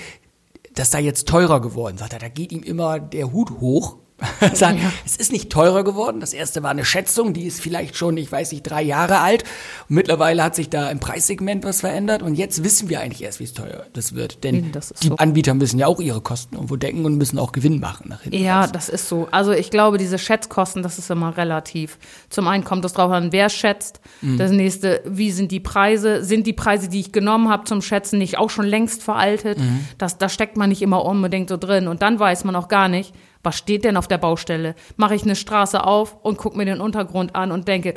das 0.74 0.92
sei 0.92 1.02
jetzt 1.02 1.28
teurer 1.28 1.60
geworden. 1.60 1.98
Sagt 1.98 2.14
er, 2.14 2.20
da 2.20 2.30
geht 2.30 2.52
ihm 2.52 2.64
immer 2.64 3.00
der 3.00 3.34
Hut 3.34 3.60
hoch. 3.60 3.98
Sagt, 4.54 4.80
Es 5.06 5.16
ist 5.16 5.32
nicht 5.32 5.52
teurer 5.52 5.84
geworden. 5.84 6.20
Das 6.20 6.34
erste 6.34 6.64
war 6.64 6.72
eine 6.72 6.86
Schätzung, 6.86 7.34
die 7.34 7.46
ist 7.46 7.62
vielleicht 7.62 7.96
schon, 7.96 8.18
ich 8.18 8.32
weiß 8.32 8.52
nicht, 8.52 8.64
drei 8.64 8.82
Jahre 8.82 9.20
alt. 9.20 9.44
Und 9.90 9.96
mittlerweile 9.96 10.44
hat 10.44 10.56
sich 10.56 10.70
da 10.70 10.90
im 10.90 11.00
Preissegment 11.00 11.64
was 11.64 11.82
verändert. 11.82 12.24
Und 12.24 12.34
jetzt 12.36 12.64
wissen 12.64 12.90
wir 12.90 13.00
eigentlich 13.00 13.24
erst, 13.24 13.40
wie 13.40 13.44
es 13.44 13.54
teuer 13.54 13.86
das 13.94 14.16
wird. 14.16 14.44
Denn 14.44 14.72
Das 14.72 14.90
die 15.02 15.10
so. 15.10 15.16
Anbieter 15.18 15.54
müssen 15.54 15.78
ja 15.78 15.86
auch 15.86 16.00
ihre 16.00 16.22
Kosten 16.22 16.56
irgendwo 16.56 16.78
decken 16.78 17.06
und 17.06 17.18
müssen 17.18 17.38
auch 17.38 17.52
Gewinn 17.52 17.80
machen 17.80 18.10
nach 18.10 18.22
hinten. 18.22 18.40
Ja, 18.44 18.62
raus. 18.62 18.72
das 18.72 18.90
ist 18.90 19.08
so. 19.08 19.28
Also 19.30 19.52
ich 19.52 19.70
glaube, 19.70 20.00
diese 20.00 20.18
Schätzkosten, 20.18 20.82
das 20.82 20.98
ist 20.98 21.12
immer 21.12 21.38
relativ. 21.38 22.00
Zum 22.30 22.48
einen 22.48 22.64
kommt 22.64 22.86
es 22.86 22.94
drauf 22.94 23.12
an, 23.12 23.32
wer 23.32 23.50
schätzt. 23.50 24.02
Das 24.22 24.50
nächste, 24.52 25.02
wie 25.06 25.32
sind 25.32 25.52
die 25.52 25.60
Preise? 25.60 26.24
Sind 26.24 26.48
die 26.48 26.54
Preise, 26.54 26.90
die 26.90 27.02
ich 27.02 27.12
genommen 27.12 27.50
habe 27.50 27.66
zum 27.66 27.84
Schätzen, 27.84 28.18
nicht 28.18 28.40
auch 28.40 28.50
schon 28.50 28.66
längst 28.66 29.04
veraltet? 29.04 29.60
Das, 30.00 30.18
da 30.18 30.28
steckt 30.28 30.58
man 30.58 30.70
nicht 30.70 30.82
immer 30.82 31.06
unbedingt 31.06 31.50
so 31.50 31.58
drin. 31.58 31.88
Und 31.88 32.02
dann 32.02 32.20
weiß 32.20 32.44
man 32.46 32.56
auch 32.56 32.68
gar 32.68 32.88
nicht, 32.88 33.14
was 33.48 33.58
steht 33.58 33.86
denn 33.86 33.96
auf 33.96 34.10
der 34.10 34.18
Baustelle? 34.18 34.76
Mache 34.98 35.16
ich 35.16 35.24
eine 35.24 35.38
Straße 35.38 35.82
auf 35.82 36.18
und 36.22 36.38
gucke 36.38 36.58
mir 36.58 36.66
den 36.66 36.82
Untergrund 36.82 37.34
an 37.34 37.54
und 37.54 37.66
denke, 37.70 37.94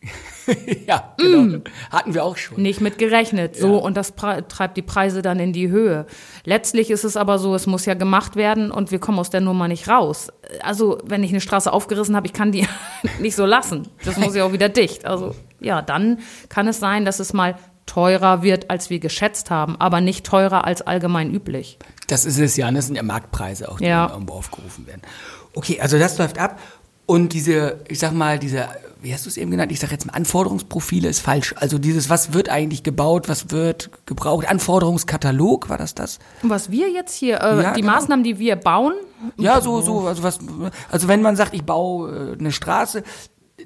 ja, 0.86 1.12
genau. 1.18 1.60
Hatten 1.90 2.14
wir 2.14 2.24
auch 2.24 2.38
schon. 2.38 2.62
nicht 2.62 2.80
mit 2.80 2.96
gerechnet. 2.96 3.56
So, 3.56 3.76
und 3.76 3.94
das 3.94 4.14
treibt 4.16 4.78
die 4.78 4.82
Preise 4.82 5.20
dann 5.20 5.38
in 5.38 5.52
die 5.52 5.68
Höhe. 5.68 6.06
Letztlich 6.44 6.90
ist 6.90 7.04
es 7.04 7.18
aber 7.18 7.38
so, 7.38 7.54
es 7.54 7.66
muss 7.66 7.84
ja 7.84 7.92
gemacht 7.92 8.36
werden 8.36 8.70
und 8.70 8.90
wir 8.90 8.98
kommen 9.00 9.18
aus 9.18 9.28
der 9.28 9.42
Nummer 9.42 9.68
nicht 9.68 9.86
raus. 9.86 10.32
Also, 10.62 10.96
wenn 11.04 11.22
ich 11.22 11.30
eine 11.30 11.42
Straße 11.42 11.70
aufgerissen 11.70 12.16
habe, 12.16 12.26
ich 12.26 12.32
kann 12.32 12.50
die 12.50 12.66
nicht 13.20 13.36
so 13.36 13.44
lassen. 13.44 13.88
Das 14.02 14.16
muss 14.16 14.34
ja 14.34 14.44
auch 14.44 14.52
wieder 14.52 14.70
dicht. 14.70 15.04
Also, 15.04 15.34
ja, 15.60 15.82
dann 15.82 16.20
kann 16.48 16.68
es 16.68 16.80
sein, 16.80 17.04
dass 17.04 17.20
es 17.20 17.34
mal 17.34 17.56
teurer 17.86 18.42
wird, 18.42 18.70
als 18.70 18.90
wir 18.90 18.98
geschätzt 18.98 19.50
haben, 19.50 19.76
aber 19.78 20.00
nicht 20.00 20.24
teurer 20.26 20.64
als 20.64 20.82
allgemein 20.82 21.32
üblich. 21.32 21.78
Das 22.08 22.24
ist 22.24 22.38
es 22.38 22.56
ja, 22.56 22.70
das 22.70 22.86
sind 22.86 22.96
ja 22.96 23.02
Marktpreise 23.02 23.70
auch, 23.70 23.78
die 23.78 23.84
Ja. 23.84 24.10
irgendwo 24.10 24.34
aufgerufen 24.34 24.86
werden. 24.86 25.02
Okay, 25.54 25.80
also 25.80 25.98
das 25.98 26.18
läuft 26.18 26.38
ab. 26.38 26.58
Und 27.06 27.34
diese, 27.34 27.80
ich 27.88 27.98
sag 27.98 28.12
mal, 28.14 28.38
diese, 28.38 28.66
wie 29.02 29.12
hast 29.12 29.26
du 29.26 29.28
es 29.28 29.36
eben 29.36 29.50
genannt? 29.50 29.70
Ich 29.70 29.78
sag 29.80 29.90
jetzt 29.90 30.06
mal, 30.06 30.14
Anforderungsprofile 30.14 31.06
ist 31.06 31.20
falsch. 31.20 31.54
Also 31.58 31.76
dieses, 31.76 32.08
was 32.08 32.32
wird 32.32 32.48
eigentlich 32.48 32.82
gebaut, 32.82 33.28
was 33.28 33.50
wird 33.50 33.90
gebraucht? 34.06 34.48
Anforderungskatalog, 34.48 35.68
war 35.68 35.76
das 35.76 35.94
das? 35.94 36.18
Was 36.42 36.70
wir 36.70 36.90
jetzt 36.90 37.14
hier, 37.14 37.42
äh, 37.42 37.62
Ja, 37.62 37.72
die 37.74 37.82
genau. 37.82 37.92
Maßnahmen, 37.92 38.24
die 38.24 38.38
wir 38.38 38.56
bauen, 38.56 38.94
Ja, 39.36 39.60
so, 39.60 39.80
so, 39.82 40.06
also 40.06 40.22
was, 40.22 40.38
also 40.90 41.08
wenn 41.08 41.20
man 41.22 41.36
sagt, 41.36 41.52
ich 41.54 41.64
baue 41.64 42.32
äh, 42.34 42.38
eine 42.38 42.52
Straße, 42.52 43.02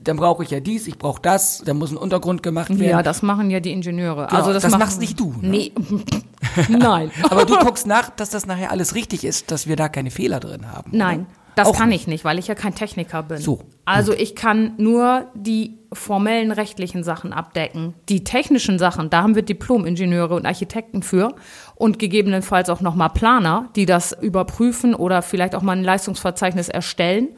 dann 0.03 0.17
brauche 0.19 0.43
ich 0.43 0.51
ja 0.51 0.61
dies, 0.61 0.87
ich 0.87 0.99
brauche 0.99 1.21
das, 1.23 1.63
dann 1.65 1.79
muss 1.79 1.91
ein 1.91 1.97
Untergrund 1.97 2.43
gemacht 2.43 2.69
werden. 2.71 2.83
ja, 2.83 3.03
das 3.03 3.23
machen 3.23 3.51
ja 3.51 3.61
die 3.61 3.73
Ingenieure. 3.73 4.27
Genau, 4.27 4.39
also 4.39 4.53
das, 4.53 4.63
das 4.63 4.79
machst 4.79 5.01
nicht 5.01 5.19
du, 5.19 5.35
ne? 5.41 5.49
Nee, 5.49 5.73
nein. 6.69 7.11
Aber 7.31 7.45
du 7.45 7.57
guckst 7.59 7.87
nach, 7.87 8.11
dass 8.11 8.31
das 8.31 8.47
nachher 8.47 8.71
alles 8.71 8.95
richtig 8.95 9.25
ist, 9.25 9.51
dass 9.51 9.67
wir 9.67 9.77
da 9.77 9.89
keine 9.89 10.11
Fehler 10.11 10.41
drin 10.41 10.71
haben. 10.71 10.91
Nein, 10.95 11.21
oder? 11.21 11.29
das 11.57 11.69
Auch 11.69 11.77
kann 11.77 11.89
nicht. 11.89 12.03
ich 12.03 12.07
nicht, 12.07 12.25
weil 12.25 12.39
ich 12.39 12.47
ja 12.49 12.55
kein 12.55 12.75
Techniker 12.75 13.23
bin. 13.23 13.39
So, 13.39 13.61
Also 13.87 14.13
ich 14.13 14.37
kann 14.37 14.75
nur 14.77 15.27
die 15.35 15.79
formellen 15.91 16.53
rechtlichen 16.53 17.03
Sachen 17.03 17.33
abdecken. 17.33 17.95
Die 18.11 18.25
technischen 18.25 18.79
Sachen, 18.79 19.09
da 19.09 19.23
haben 19.23 19.35
wir 19.35 19.43
Diplom-Ingenieure 19.43 20.35
und 20.35 20.45
Architekten 20.45 21.03
für 21.03 21.35
und 21.77 21.99
gegebenenfalls 21.99 22.69
auch 22.69 22.83
nochmal 22.83 23.09
Planer, 23.09 23.71
die 23.75 23.87
das 23.87 24.13
überprüfen 24.13 24.95
oder 24.95 25.23
vielleicht 25.23 25.55
auch 25.55 25.63
mal 25.63 25.73
ein 25.73 25.83
Leistungsverzeichnis 25.85 26.69
erstellen. 26.69 27.29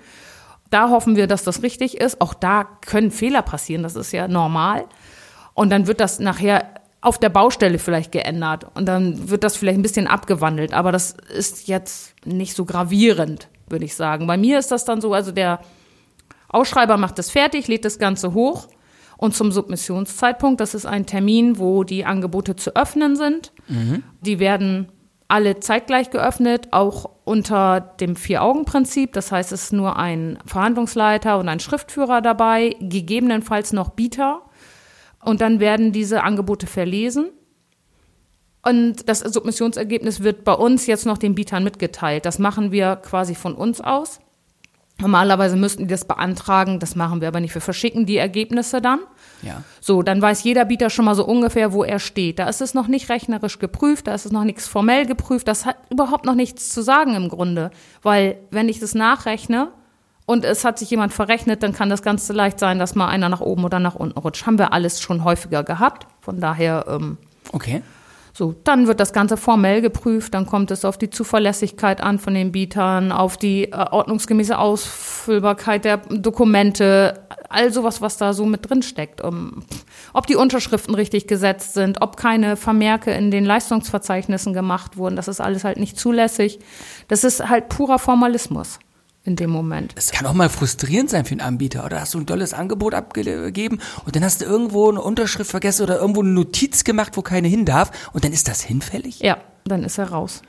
Da 0.71 0.89
hoffen 0.91 1.17
wir, 1.17 1.27
dass 1.27 1.45
das 1.45 1.63
richtig 1.63 2.01
ist. 2.01 2.21
Auch 2.21 2.35
da 2.35 2.65
können 2.65 3.11
Fehler 3.11 3.43
passieren, 3.43 3.83
das 3.83 3.97
ist 3.97 4.13
ja 4.13 4.29
normal. 4.29 4.87
Und 5.55 5.71
dann 5.71 5.87
wird 5.87 6.01
das 6.01 6.21
nachher 6.21 6.75
auf 7.01 7.19
der 7.19 7.29
Baustelle 7.31 7.79
vielleicht 7.79 8.13
geändert 8.13 8.67
und 8.75 8.87
dann 8.87 9.31
wird 9.31 9.43
das 9.43 9.57
vielleicht 9.57 9.79
ein 9.79 9.83
bisschen 9.83 10.07
abgewandelt. 10.07 10.75
Aber 10.75 10.93
das 10.93 11.17
ist 11.35 11.67
jetzt 11.67 12.15
nicht 12.27 12.55
so 12.55 12.65
gravierend, 12.65 13.49
würde 13.69 13.87
ich 13.87 13.95
sagen. 13.95 14.27
Bei 14.27 14.37
mir 14.37 14.59
ist 14.59 14.71
das 14.71 14.85
dann 14.85 15.01
so, 15.01 15.15
also 15.15 15.33
der 15.33 15.61
Ausschreiber 16.49 16.97
macht 16.99 17.19
das 17.19 17.31
fertig, 17.31 17.69
lädt 17.69 17.85
das 17.85 17.99
Ganze 17.99 18.35
hoch 18.35 18.69
und 19.17 19.35
zum 19.35 19.51
Submissionszeitpunkt, 19.51 20.61
das 20.61 20.75
ist 20.75 20.87
ein 20.87 21.07
Termin, 21.07 21.59
wo 21.59 21.85
die 21.85 22.05
Angebote 22.05 22.57
zu 22.57 22.77
öffnen 22.77 23.17
sind. 23.17 23.53
Die 24.21 24.39
werden 24.39 24.89
alle 25.31 25.61
zeitgleich 25.61 26.11
geöffnet, 26.11 26.69
auch 26.73 27.11
unter 27.25 27.81
dem 27.81 28.17
Vier-Augen-Prinzip. 28.17 29.13
Das 29.13 29.31
heißt, 29.31 29.53
es 29.53 29.65
ist 29.65 29.73
nur 29.73 29.97
ein 29.97 30.39
Verhandlungsleiter 30.45 31.39
und 31.39 31.49
ein 31.49 31.61
Schriftführer 31.61 32.21
dabei, 32.21 32.77
gegebenenfalls 32.81 33.73
noch 33.73 33.91
Bieter. 33.91 34.43
Und 35.23 35.41
dann 35.41 35.61
werden 35.61 35.93
diese 35.93 36.23
Angebote 36.25 36.67
verlesen. 36.67 37.31
Und 38.63 39.09
das 39.09 39.21
Submissionsergebnis 39.21 40.21
wird 40.21 40.45
bei 40.45 40.53
uns 40.53 40.87
jetzt 40.87 41.07
noch 41.07 41.19
den 41.19 41.35
Bietern 41.35 41.65
mitgeteilt. 41.65 42.27
Das 42.27 42.39
machen 42.39 42.73
wir 42.73 42.97
quasi 42.97 43.35
von 43.35 43.55
uns 43.55 43.81
aus. 43.81 44.21
Normalerweise 45.01 45.57
müssten 45.57 45.85
die 45.85 45.93
das 45.93 46.05
beantragen, 46.05 46.79
das 46.79 46.95
machen 46.95 47.21
wir 47.21 47.29
aber 47.29 47.41
nicht. 47.41 47.55
Wir 47.55 47.63
verschicken 47.63 48.05
die 48.05 48.19
Ergebnisse 48.19 48.83
dann. 48.83 49.01
Ja. 49.43 49.63
So, 49.81 50.03
dann 50.03 50.21
weiß 50.21 50.43
jeder 50.45 50.65
Bieter 50.65 50.91
schon 50.91 51.05
mal 51.05 51.15
so 51.15 51.25
ungefähr, 51.25 51.73
wo 51.73 51.85
er 51.85 51.99
steht. 51.99 52.39
Da 52.39 52.49
ist 52.49 52.61
es 52.61 52.75
noch 52.75 52.87
nicht 52.87 53.09
rechnerisch 53.09 53.59
geprüft, 53.59 54.07
da 54.07 54.15
ist 54.15 54.27
es 54.27 54.33
noch 54.33 54.45
nichts 54.45 54.67
formell 54.67 55.07
geprüft. 55.07 55.49
Das 55.49 55.67
hat 55.67 55.77
überhaupt 55.91 56.25
noch 56.25 56.35
nichts 56.35 56.71
zu 56.71 56.83
sagen 56.83 57.15
im 57.15 57.29
Grunde. 57.29 57.71
Weil, 58.03 58.39
wenn 58.51 58.69
ich 58.69 58.81
das 58.81 58.95
nachrechne 58.95 59.69
und 60.27 60.45
es 60.45 60.65
hat 60.65 60.79
sich 60.79 60.91
jemand 60.91 61.13
verrechnet, 61.13 61.63
dann 61.63 61.73
kann 61.73 61.91
das 61.91 62.03
ganz 62.03 62.29
leicht 62.29 62.59
sein, 62.59 62.79
dass 62.79 62.95
mal 62.95 63.09
einer 63.09 63.29
nach 63.29 63.41
oben 63.41 63.65
oder 63.65 63.79
nach 63.79 63.95
unten 63.95 64.19
rutscht. 64.19 64.47
Haben 64.47 64.59
wir 64.59 64.73
alles 64.73 65.01
schon 65.01 65.25
häufiger 65.25 65.65
gehabt. 65.65 66.07
Von 66.21 66.41
daher, 66.41 66.85
ähm, 66.89 67.19
Okay. 67.53 67.83
So, 68.41 68.55
dann 68.65 68.87
wird 68.87 69.01
das 69.01 69.13
Ganze 69.13 69.37
formell 69.37 69.83
geprüft, 69.83 70.33
dann 70.33 70.47
kommt 70.47 70.71
es 70.71 70.87
auf 70.87 70.97
die 70.97 71.11
Zuverlässigkeit 71.11 72.01
an 72.01 72.19
von 72.19 72.33
den 72.33 72.53
Bietern, 72.53 73.13
auf 73.13 73.37
die 73.37 73.65
äh, 73.65 73.77
ordnungsgemäße 73.77 74.57
Ausfüllbarkeit 74.57 75.85
der 75.85 75.99
Dokumente, 75.99 77.21
all 77.51 77.71
sowas, 77.71 78.01
was 78.01 78.17
da 78.17 78.33
so 78.33 78.47
mit 78.47 78.71
drin 78.71 78.81
steckt. 78.81 79.23
Um, 79.23 79.63
ob 80.15 80.27
die 80.27 80.37
Unterschriften 80.37 80.95
richtig 80.95 81.27
gesetzt 81.27 81.75
sind, 81.75 82.01
ob 82.01 82.17
keine 82.17 82.57
Vermerke 82.57 83.11
in 83.11 83.31
den 83.31 83.45
Leistungsverzeichnissen 83.45 84.55
gemacht 84.55 84.97
wurden, 84.97 85.17
das 85.17 85.29
ist 85.29 85.43
alles 85.43 85.65
halt 85.65 85.79
nicht 85.79 85.99
zulässig. 85.99 86.61
Das 87.09 87.25
ist 87.25 87.47
halt 87.47 87.69
purer 87.69 87.99
Formalismus 87.99 88.79
in 89.31 89.37
dem 89.37 89.51
Moment. 89.51 89.93
Es 89.97 90.11
kann 90.11 90.27
auch 90.27 90.35
mal 90.35 90.49
frustrierend 90.49 91.09
sein 91.09 91.25
für 91.25 91.33
einen 91.33 91.41
Anbieter. 91.41 91.85
Oder 91.85 92.01
hast 92.01 92.15
du 92.15 92.19
ein 92.19 92.27
tolles 92.27 92.53
Angebot 92.53 92.95
abgegeben 92.95 93.79
und 94.05 94.17
dann 94.17 94.25
hast 94.25 94.41
du 94.41 94.45
irgendwo 94.45 94.89
eine 94.91 95.01
Unterschrift 95.01 95.51
vergessen 95.51 95.83
oder 95.85 95.99
irgendwo 96.01 96.21
eine 96.21 96.31
Notiz 96.31 96.85
gemacht, 96.85 97.17
wo 97.17 97.23
keine 97.23 97.49
hin 97.49 97.65
darf 97.65 97.91
und 98.13 98.25
dann 98.25 98.33
ist 98.33 98.49
das 98.49 98.61
hinfällig 98.61 99.21
Ja, 99.21 99.39
dann 99.65 99.85
ist 99.85 99.99
er 99.99 100.11
raus. 100.11 100.43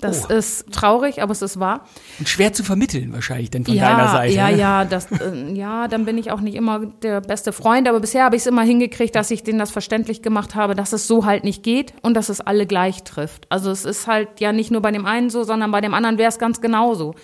Das 0.00 0.28
Oh. 0.28 0.32
ist 0.34 0.72
traurig, 0.72 1.22
aber 1.22 1.30
es 1.30 1.40
ist 1.40 1.60
wahr. 1.60 1.86
und 2.18 2.28
schwer 2.28 2.52
zu 2.52 2.64
vermitteln 2.64 3.12
wahrscheinlich 3.12 3.50
dann 3.50 3.64
von 3.64 3.74
ja, 3.74 3.90
deiner 3.96 4.10
Seite. 4.10 4.34
Ja, 4.34 4.50
ne? 4.50 4.58
ja, 4.58 4.84
das, 4.84 5.06
äh, 5.12 5.52
ja, 5.54 5.86
dann 5.86 6.04
bin 6.04 6.18
ich 6.18 6.32
auch 6.32 6.40
nicht 6.40 6.56
immer 6.56 6.80
der 7.02 7.20
beste 7.20 7.52
Freund, 7.52 7.88
aber 7.88 8.00
bisher 8.00 8.24
habe 8.24 8.34
ich 8.34 8.42
es 8.42 8.46
immer 8.46 8.62
hingekriegt, 8.62 9.14
dass 9.14 9.30
ich 9.30 9.44
denen 9.44 9.60
das 9.60 9.70
verständlich 9.70 10.20
gemacht 10.20 10.56
habe, 10.56 10.74
dass 10.74 10.92
es 10.92 11.06
so 11.06 11.24
halt 11.24 11.44
nicht 11.44 11.62
geht 11.62 11.94
und 12.02 12.14
dass 12.14 12.28
es 12.28 12.40
alle 12.40 12.66
gleich 12.66 13.04
trifft. 13.04 13.46
Also 13.50 13.70
es 13.70 13.84
ist 13.84 14.08
halt 14.08 14.40
ja 14.40 14.52
nicht 14.52 14.72
nur 14.72 14.82
bei 14.82 14.90
dem 14.90 15.06
einen 15.06 15.30
so, 15.30 15.44
sondern 15.44 15.70
bei 15.70 15.80
dem 15.80 15.94
anderen 15.94 16.18
wäre 16.18 16.28
es 16.28 16.38
ganz 16.40 16.60
genauso. 16.60 17.14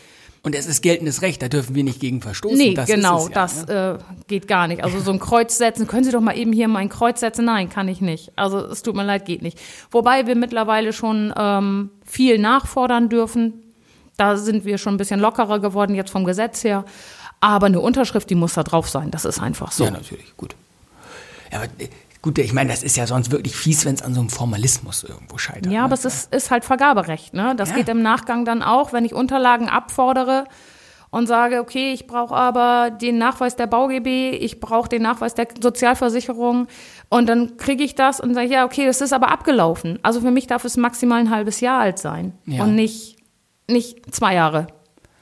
Und 0.43 0.55
es 0.55 0.67
ist 0.67 0.81
geltendes 0.81 1.21
Recht, 1.21 1.43
da 1.43 1.49
dürfen 1.49 1.75
wir 1.75 1.85
nicht 1.85 2.01
gegen 2.01 2.23
verstoßen. 2.23 2.57
Nee, 2.57 2.73
das 2.73 2.89
genau, 2.89 3.29
ja, 3.29 3.35
das 3.35 3.67
ne? 3.67 3.99
äh, 4.01 4.25
geht 4.27 4.49
gar 4.49 4.69
nicht. 4.69 4.83
Also 4.83 4.99
so 4.99 5.13
ein 5.13 5.19
Kreuz 5.19 5.59
setzen, 5.59 5.87
können 5.87 6.05
Sie 6.05 6.13
doch 6.13 6.23
mal 6.23 6.37
eben 6.37 6.53
hier 6.53 6.67
mal 6.67 6.79
ein 6.79 6.89
Kreuz 6.89 7.21
setzen? 7.21 7.45
Nein, 7.45 7.69
kann 7.69 7.89
ich 7.89 8.01
nicht. 8.01 8.33
Also 8.37 8.59
es 8.59 8.83
tut 8.83 8.97
mir 8.97 9.05
leid, 9.05 9.27
geht 9.27 9.43
nicht. 9.43 9.59
Wobei 9.91 10.27
wir 10.27 10.37
mittlerweile 10.37 10.95
schon 10.95 11.35
ähm, 11.37 11.91
viel 12.07 12.39
nachfordern 12.39 13.11
dürfen. 13.11 13.63
Da 14.17 14.39
sind 14.39 14.65
wir 14.65 14.79
schon 14.79 14.95
ein 14.95 14.99
bisschen 14.99 15.21
lockerer 15.21 15.59
geworden 15.59 15.95
jetzt 15.95 16.11
vom 16.11 16.25
Gesetz 16.25 16.65
her. 16.65 16.87
Aber 17.41 17.67
eine 17.67 17.81
Unterschrift, 17.81 18.31
die 18.31 18.35
muss 18.35 18.55
da 18.55 18.63
drauf 18.63 18.89
sein. 18.89 19.11
Das 19.11 19.27
ist 19.27 19.41
einfach 19.41 19.73
so. 19.73 19.85
Ja, 19.85 19.91
natürlich, 19.91 20.37
gut. 20.39 20.57
Ja, 21.53 21.59
aber 21.59 21.67
äh, 21.79 21.89
gut, 22.23 22.39
ich 22.39 22.53
meine, 22.53 22.71
das 22.71 22.83
ist 22.83 22.97
ja 22.97 23.07
sonst 23.07 23.31
wirklich 23.31 23.55
fies, 23.57 23.85
wenn 23.87 23.95
es 23.95 24.03
an 24.03 24.15
so 24.15 24.21
einem 24.21 24.29
Formalismus 24.31 25.05
irgendwo 25.05 25.39
scheitert. 25.39 25.67
Ja, 25.67 25.81
ne? 25.81 25.85
aber 25.85 25.95
es 25.95 26.05
ist, 26.05 26.35
ist 26.35 26.51
halt 26.51 26.65
Vergaberecht. 26.65 27.35
Ne? 27.35 27.55
Das 27.57 27.71
Ja. 27.71 27.77
geht 27.77 27.89
im 27.89 28.03
Nachgang 28.03 28.45
dann 28.45 28.63
auch, 28.63 28.93
wenn 28.93 29.05
ich 29.05 29.15
Unterlagen 29.15 29.69
abfordere 29.69 30.45
und 31.11 31.27
sage, 31.27 31.61
okay, 31.61 31.93
ich 31.93 32.07
brauche 32.07 32.35
aber 32.35 32.91
den 32.91 33.19
Nachweis 33.19 33.57
der 33.57 33.67
BauGB, 33.67 34.31
ich 34.31 34.61
brauche 34.61 34.89
den 34.89 35.03
Nachweis 35.03 35.35
der 35.35 35.49
Sozialversicherung 35.61 36.67
und 37.09 37.29
dann 37.29 37.57
kriege 37.57 37.83
ich 37.83 37.95
das 37.95 38.21
und 38.21 38.35
sage, 38.35 38.49
ja, 38.49 38.65
okay, 38.65 38.87
das 38.87 39.01
ist 39.01 39.13
aber 39.13 39.31
abgelaufen. 39.31 39.99
Also 40.03 40.21
für 40.21 40.31
mich 40.31 40.47
darf 40.47 40.65
es 40.65 40.77
maximal 40.77 41.19
ein 41.21 41.31
halbes 41.31 41.61
Jahr 41.61 41.81
alt 41.81 41.99
sein 41.99 42.33
Ja. 42.47 42.63
und 42.63 42.75
nicht, 42.77 43.17
nicht 43.69 44.15
zwei 44.15 44.35
Jahre. 44.35 44.69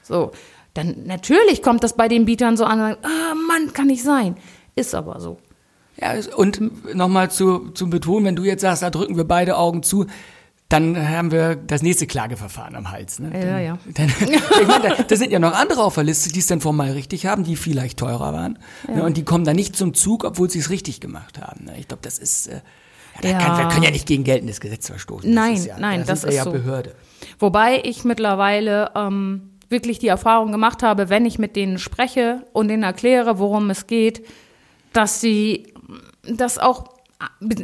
So. 0.03 0.31
Dann 0.75 1.05
natürlich 1.07 1.63
kommt 1.63 1.83
das 1.83 1.93
bei 1.95 2.07
den 2.07 2.25
Bietern 2.25 2.55
so 2.55 2.65
an, 2.65 2.79
und 2.79 2.87
sagt, 2.89 3.05
ah, 3.05 3.33
Mann, 3.47 3.73
kann 3.73 3.87
nicht 3.87 4.03
sein. 4.03 4.37
Ist 4.75 4.93
aber 4.93 5.19
so. 5.19 5.37
Ja, 5.97 6.13
und 6.35 6.95
nochmal 6.95 7.29
zu, 7.29 7.69
zum 7.71 7.89
Betonen, 7.89 8.25
wenn 8.25 8.35
du 8.35 8.43
jetzt 8.43 8.61
sagst, 8.61 8.83
da 8.83 8.89
drücken 8.89 9.17
wir 9.17 9.25
beide 9.25 9.57
Augen 9.57 9.83
zu, 9.83 10.05
dann 10.69 11.09
haben 11.09 11.31
wir 11.31 11.55
das 11.55 11.81
nächste 11.81 12.05
Klageverfahren 12.05 12.75
am 12.75 12.91
Hals. 12.91 13.19
Ne? 13.19 13.31
Ja, 13.33 13.39
dann, 13.39 13.63
ja. 13.63 13.79
Dann, 13.95 14.07
ich 14.61 14.67
meine, 14.67 14.95
da, 14.95 15.03
da 15.03 15.15
sind 15.15 15.31
ja 15.31 15.39
noch 15.39 15.53
andere 15.53 15.83
auf 15.83 15.95
der 15.95 16.03
Liste, 16.03 16.31
die 16.31 16.39
es 16.39 16.47
dann 16.47 16.61
formal 16.61 16.91
richtig 16.91 17.25
haben, 17.25 17.43
die 17.43 17.55
vielleicht 17.55 17.97
teurer 17.97 18.33
waren. 18.33 18.59
Ne? 18.87 19.03
Und 19.03 19.17
die 19.17 19.23
kommen 19.23 19.45
dann 19.45 19.55
nicht 19.55 19.75
zum 19.75 19.95
Zug, 19.95 20.23
obwohl 20.23 20.49
sie 20.49 20.59
es 20.59 20.69
richtig 20.69 21.01
gemacht 21.01 21.41
haben. 21.41 21.65
Ne? 21.65 21.73
Ich 21.79 21.87
glaube, 21.87 22.01
das 22.03 22.19
ist. 22.19 22.47
Äh, 22.47 22.61
ja, 23.23 23.31
Ja. 23.31 23.37
Kann, 23.39 23.57
wir 23.57 23.67
können 23.67 23.83
ja 23.83 23.91
nicht 23.91 24.07
gegen 24.07 24.23
geltendes 24.23 24.61
Gesetz 24.61 24.87
verstoßen. 24.87 25.33
Nein, 25.33 25.53
das 25.53 25.59
ist 25.61 25.65
ja, 25.67 25.79
nein, 25.79 25.99
da 26.01 26.05
das 26.05 26.23
wir 26.23 26.29
ist 26.29 26.35
ja 26.35 26.43
so. 26.43 26.51
Behörde. 26.51 26.95
Wobei 27.39 27.81
ich 27.83 28.03
mittlerweile 28.05 28.91
ähm, 28.95 29.49
wirklich 29.69 29.97
die 29.99 30.07
Erfahrung 30.07 30.51
gemacht 30.51 30.83
habe, 30.83 31.09
wenn 31.09 31.25
ich 31.25 31.39
mit 31.39 31.55
denen 31.55 31.79
spreche 31.79 32.43
und 32.53 32.67
denen 32.67 32.83
erkläre, 32.83 33.39
worum 33.39 33.71
es 33.71 33.87
geht, 33.87 34.23
dass 34.93 35.19
sie 35.19 35.73
das 36.37 36.57
auch 36.57 36.85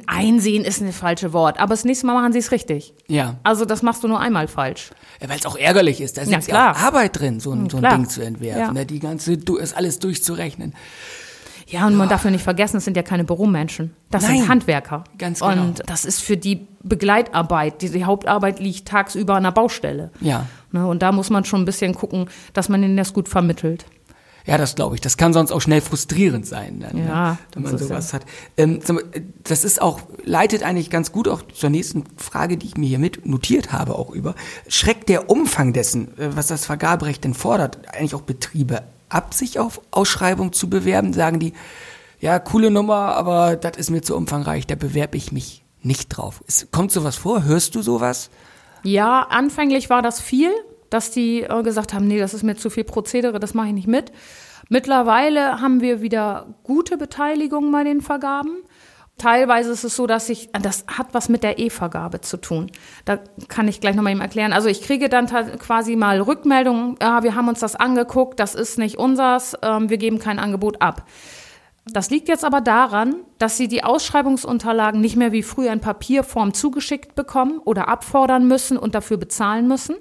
einsehen 0.08 0.66
ist 0.66 0.82
ein 0.82 0.92
falsche 0.92 1.32
Wort, 1.32 1.60
aber 1.60 1.70
das 1.70 1.86
nächste 1.86 2.06
Mal 2.08 2.14
machen 2.14 2.34
sie 2.34 2.40
es 2.40 2.52
richtig. 2.52 2.94
Ja. 3.08 3.36
Also 3.44 3.64
das 3.64 3.84
machst 3.84 4.04
du 4.04 4.08
nur 4.10 4.20
einmal 4.20 4.48
falsch. 4.50 4.92
Ja, 5.22 5.30
Weil 5.30 5.40
es 5.40 5.46
auch 5.46 5.56
ärgerlich 5.56 6.02
ist. 6.02 6.18
Da 6.18 6.24
ist 6.24 6.30
Ja, 6.32 6.40
ja 6.40 6.46
klar. 6.46 6.76
auch 6.76 6.80
Arbeit 6.82 7.18
drin, 7.20 7.40
so 7.40 7.52
ein, 7.54 7.70
so 7.70 7.78
ein 7.78 7.82
klar. 7.82 7.96
Ding 7.96 8.10
zu 8.10 8.22
entwerfen. 8.22 8.60
Ja. 8.60 8.72
Ne? 8.74 8.86
Die 8.86 9.00
ganze, 9.00 9.38
du, 9.38 9.56
ist 9.56 9.76
alles 9.78 10.00
durchzurechnen. 10.00 10.74
Ja, 11.68 11.88
und 11.88 11.96
man 11.96 12.10
darf 12.10 12.24
ja 12.26 12.32
nicht 12.32 12.44
vergessen, 12.44 12.78
es 12.78 12.86
sind 12.86 12.96
ja 12.96 13.02
keine 13.02 13.24
Büromenschen. 13.24 13.96
Das 14.12 14.24
Nein, 14.24 14.40
sind 14.40 14.50
Handwerker. 14.50 15.04
ganz 15.18 15.40
genau. 15.40 15.54
Und 15.64 15.82
das 15.88 16.06
ist 16.06 16.22
für 16.22 16.38
die 16.38 16.68
Begleitarbeit. 16.84 17.82
Die, 17.82 17.90
die 17.90 18.06
Hauptarbeit 18.06 18.60
liegt 18.60 18.88
tagsüber 18.88 19.36
an 19.36 19.44
der 19.44 19.52
Baustelle. 19.52 20.12
Ja. 20.22 20.46
Ne, 20.72 20.86
und 20.86 21.02
da 21.02 21.12
muss 21.12 21.30
man 21.32 21.44
schon 21.46 21.62
ein 21.62 21.66
bisschen 21.66 21.96
gucken, 21.96 22.30
dass 22.54 22.70
man 22.70 22.84
ihnen 22.84 22.98
das 22.98 23.14
gut 23.14 23.30
vermittelt. 23.30 23.86
Ja, 24.46 24.58
das 24.60 24.76
glaube 24.76 24.96
ich. 24.96 25.02
Das 25.02 25.18
kann 25.18 25.34
sonst 25.34 25.52
auch 25.52 25.62
schnell 25.62 25.82
frustrierend 25.82 26.46
sein, 26.46 26.80
dann, 26.80 26.98
Ja, 26.98 27.32
ne? 27.32 27.38
wenn 27.54 27.64
man 27.64 27.78
sowas 27.78 28.14
hat. 28.14 28.26
Ähm, 28.58 28.80
mal, 28.88 29.04
das 29.44 29.64
ist 29.64 29.82
auch, 29.82 30.00
leitet 30.24 30.62
eigentlich 30.62 30.90
ganz 30.90 31.12
gut 31.12 31.28
auch 31.28 31.42
zur 31.54 31.72
nächsten 31.72 32.04
Frage, 32.18 32.58
die 32.58 32.68
ich 32.68 32.78
mir 32.78 32.88
hier 32.88 33.00
mit 33.00 33.26
notiert 33.26 33.72
habe, 33.72 33.96
auch 33.96 34.12
über. 34.12 34.36
Schreckt 34.68 35.10
der 35.10 35.30
Umfang 35.30 35.74
dessen, 35.74 36.18
äh, 36.20 36.36
was 36.36 36.48
das 36.48 36.66
Vergaberecht 36.66 37.24
denn 37.24 37.34
fordert, 37.34 37.80
eigentlich 37.94 38.14
auch 38.14 38.22
Betriebe 38.22 38.84
ab, 39.10 39.34
sich 39.34 39.58
auf 39.60 39.82
Ausschreibung 39.90 40.54
zu 40.54 40.70
bewerben? 40.70 41.14
Sagen 41.14 41.40
die, 41.40 41.54
ja, 42.20 42.38
coole 42.38 42.70
Nummer, 42.70 43.16
aber 43.16 43.56
das 43.56 43.78
ist 43.78 43.90
mir 43.90 44.02
zu 44.02 44.16
umfangreich, 44.16 44.68
da 44.68 44.76
bewerbe 44.76 45.18
ich 45.18 45.32
mich 45.32 45.64
nicht 45.82 46.10
drauf. 46.10 46.44
Es, 46.48 46.68
kommt 46.72 46.92
sowas 46.92 47.16
vor? 47.16 47.44
Hörst 47.44 47.76
du 47.76 47.82
sowas? 47.82 48.30
Ja, 48.84 49.24
anfänglich 49.30 49.90
war 49.90 50.02
das 50.02 50.20
viel, 50.22 50.52
dass 50.90 51.12
die 51.12 51.42
äh, 51.42 51.64
gesagt 51.64 51.94
haben, 51.94 52.08
nee, 52.08 52.20
das 52.20 52.34
ist 52.34 52.44
mir 52.44 52.56
zu 52.56 52.70
viel 52.70 52.84
Prozedere, 52.84 53.40
das 53.40 53.54
mache 53.54 53.68
ich 53.68 53.74
nicht 53.74 53.88
mit. 53.88 54.12
Mittlerweile 54.70 55.62
haben 55.62 55.82
wir 55.82 56.02
wieder 56.02 56.56
gute 56.64 56.98
Beteiligung 56.98 57.72
bei 57.72 57.84
den 57.84 58.02
Vergaben. 58.02 58.64
Teilweise 59.18 59.72
ist 59.72 59.86
es 59.86 59.96
so, 59.96 60.08
dass 60.08 60.28
ich, 60.28 60.50
das 60.52 60.86
hat 60.88 61.14
was 61.14 61.30
mit 61.30 61.42
der 61.42 61.58
E-Vergabe 61.58 62.20
zu 62.20 62.36
tun. 62.36 62.70
Da 63.06 63.20
kann 63.48 63.70
ich 63.70 63.80
gleich 63.80 63.96
nochmal 63.96 64.12
ihm 64.12 64.20
erklären. 64.20 64.52
Also 64.52 64.68
ich 64.68 64.82
kriege 64.82 65.08
dann 65.08 65.28
quasi 65.28 65.96
mal 65.96 66.20
Rückmeldungen, 66.20 66.98
ja, 67.02 67.24
wir 67.24 67.36
haben 67.36 67.48
uns 67.48 67.62
das 67.62 67.78
angeguckt, 67.78 68.40
das 68.42 68.56
ist 68.56 68.78
nicht 68.78 68.98
unsers, 68.98 69.56
ähm, 69.62 69.90
wir 69.90 69.98
geben 69.98 70.20
kein 70.20 70.38
Angebot 70.38 70.82
ab. 70.82 71.06
Das 71.86 72.10
liegt 72.10 72.28
jetzt 72.28 72.44
aber 72.44 72.62
daran, 72.62 73.16
dass 73.38 73.58
sie 73.58 73.68
die 73.68 73.84
Ausschreibungsunterlagen 73.84 75.00
nicht 75.00 75.16
mehr 75.16 75.32
wie 75.32 75.44
früher 75.44 75.72
in 75.72 75.82
Papierform 75.82 76.54
zugeschickt 76.54 77.16
bekommen 77.16 77.60
oder 77.60 77.88
abfordern 77.88 78.48
müssen 78.48 78.76
und 78.76 78.96
dafür 78.96 79.18
bezahlen 79.18 79.68
müssen, 79.68 79.96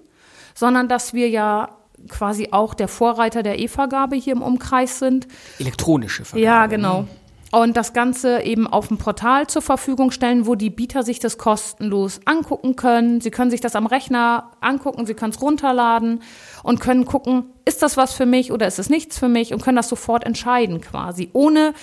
sondern 0.54 0.88
dass 0.88 1.12
wir 1.12 1.28
ja 1.28 1.76
quasi 2.08 2.48
auch 2.50 2.74
der 2.74 2.88
Vorreiter 2.88 3.42
der 3.42 3.58
E-Vergabe 3.58 4.16
hier 4.16 4.34
im 4.34 4.42
Umkreis 4.42 4.98
sind. 4.98 5.26
Elektronische 5.58 6.24
Vergabe. 6.24 6.44
Ja, 6.44 6.66
genau. 6.66 7.02
Ne? 7.02 7.08
Und 7.52 7.76
das 7.76 7.92
Ganze 7.92 8.42
eben 8.42 8.66
auf 8.66 8.88
dem 8.88 8.98
Portal 8.98 9.46
zur 9.46 9.62
Verfügung 9.62 10.10
stellen, 10.10 10.44
wo 10.46 10.56
die 10.56 10.70
Bieter 10.70 11.04
sich 11.04 11.20
das 11.20 11.38
kostenlos 11.38 12.20
angucken 12.24 12.74
können. 12.74 13.20
Sie 13.20 13.30
können 13.30 13.52
sich 13.52 13.60
das 13.60 13.76
am 13.76 13.86
Rechner 13.86 14.50
angucken, 14.60 15.06
sie 15.06 15.14
können 15.14 15.30
es 15.30 15.40
runterladen 15.40 16.20
und 16.64 16.80
können 16.80 17.04
gucken, 17.04 17.44
ist 17.64 17.80
das 17.82 17.96
was 17.96 18.12
für 18.12 18.26
mich 18.26 18.50
oder 18.50 18.66
ist 18.66 18.80
es 18.80 18.90
nichts 18.90 19.20
für 19.20 19.28
mich 19.28 19.54
und 19.54 19.62
können 19.62 19.76
das 19.76 19.88
sofort 19.88 20.24
entscheiden 20.24 20.80
quasi, 20.80 21.30
ohne 21.32 21.74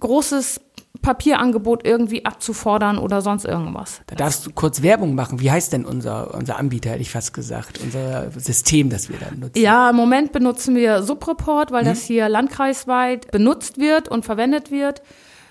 großes 0.00 0.62
Papierangebot 1.02 1.86
irgendwie 1.86 2.24
abzufordern 2.24 2.98
oder 2.98 3.22
sonst 3.22 3.44
irgendwas. 3.44 4.00
Da 4.06 4.16
darfst 4.16 4.46
du 4.46 4.50
kurz 4.52 4.82
Werbung 4.82 5.14
machen. 5.14 5.40
Wie 5.40 5.50
heißt 5.50 5.72
denn 5.72 5.84
unser, 5.84 6.34
unser 6.34 6.58
Anbieter, 6.58 6.90
hätte 6.90 7.02
ich 7.02 7.10
fast 7.10 7.32
gesagt, 7.32 7.80
unser 7.82 8.30
System, 8.32 8.90
das 8.90 9.08
wir 9.08 9.18
da 9.18 9.26
nutzen? 9.34 9.58
Ja, 9.60 9.90
im 9.90 9.96
Moment 9.96 10.32
benutzen 10.32 10.74
wir 10.74 11.02
Subreport, 11.02 11.70
weil 11.70 11.84
hm. 11.84 11.88
das 11.88 12.02
hier 12.02 12.28
landkreisweit 12.28 13.30
benutzt 13.30 13.78
wird 13.78 14.08
und 14.08 14.24
verwendet 14.24 14.70
wird. 14.70 15.02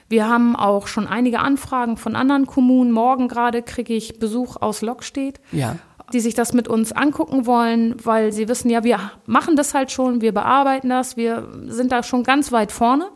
Wir 0.08 0.28
haben 0.28 0.56
auch 0.56 0.88
schon 0.88 1.08
einige 1.08 1.40
Anfragen 1.40 1.96
von 1.98 2.16
anderen 2.16 2.48
Kommunen. 2.48 2.92
Morgen 2.92 3.28
gerade 3.28 3.62
kriege 3.62 3.94
ich 3.94 4.20
Besuch 4.20 4.58
aus 4.58 4.82
Lockstedt. 4.82 5.40
Ja 5.52 5.76
die 6.14 6.20
sich 6.20 6.34
das 6.34 6.54
mit 6.54 6.68
uns 6.68 6.92
angucken 6.92 7.46
wollen, 7.46 7.96
weil 8.04 8.32
sie 8.32 8.48
wissen, 8.48 8.70
ja, 8.70 8.84
wir 8.84 9.12
machen 9.26 9.56
das 9.56 9.74
halt 9.74 9.92
schon, 9.92 10.22
wir 10.22 10.34
bearbeiten 10.34 10.90
das, 10.90 11.18
wir 11.18 11.48
sind 11.68 11.92
da 11.92 12.04
schon 12.04 12.24
ganz 12.24 12.52
weit 12.52 12.72
vorne. 12.72 13.10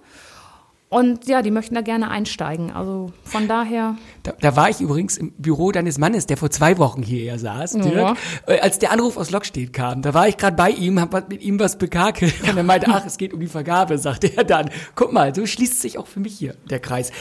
Und 0.93 1.27
ja, 1.27 1.41
die 1.41 1.49
möchten 1.49 1.73
da 1.73 1.81
gerne 1.81 2.11
einsteigen. 2.11 2.69
Also 2.69 3.11
von 3.23 3.47
daher. 3.47 3.95
Da, 4.21 4.33
da 4.39 4.55
war 4.55 4.69
ich 4.69 4.79
übrigens 4.79 5.17
im 5.17 5.31
Büro 5.31 5.71
deines 5.71 5.97
Mannes, 5.97 6.27
der 6.27 6.37
vor 6.37 6.51
zwei 6.51 6.77
Wochen 6.77 7.01
hierher 7.01 7.39
saß, 7.39 7.71
Dirk, 7.71 7.95
ja. 7.95 8.15
Äh, 8.45 8.59
als 8.59 8.77
der 8.77 8.91
Anruf 8.91 9.17
aus 9.17 9.31
Lockstedt 9.31 9.73
kam. 9.73 10.03
Da 10.03 10.13
war 10.13 10.27
ich 10.27 10.37
gerade 10.37 10.55
bei 10.55 10.69
ihm, 10.69 10.99
hab 10.99 11.29
mit 11.29 11.41
ihm 11.41 11.59
was 11.59 11.79
bekakelt 11.79 12.35
und 12.47 12.55
er 12.55 12.63
meinte, 12.63 12.89
ach, 12.89 13.07
es 13.07 13.17
geht 13.17 13.33
um 13.33 13.39
die 13.39 13.47
Vergabe, 13.47 13.97
sagte 13.97 14.37
er 14.37 14.43
dann. 14.43 14.69
Guck 14.93 15.11
mal, 15.11 15.33
so 15.33 15.47
schließt 15.47 15.81
sich 15.81 15.97
auch 15.97 16.05
für 16.05 16.19
mich 16.19 16.37
hier 16.37 16.53
der 16.69 16.79
Kreis. 16.79 17.11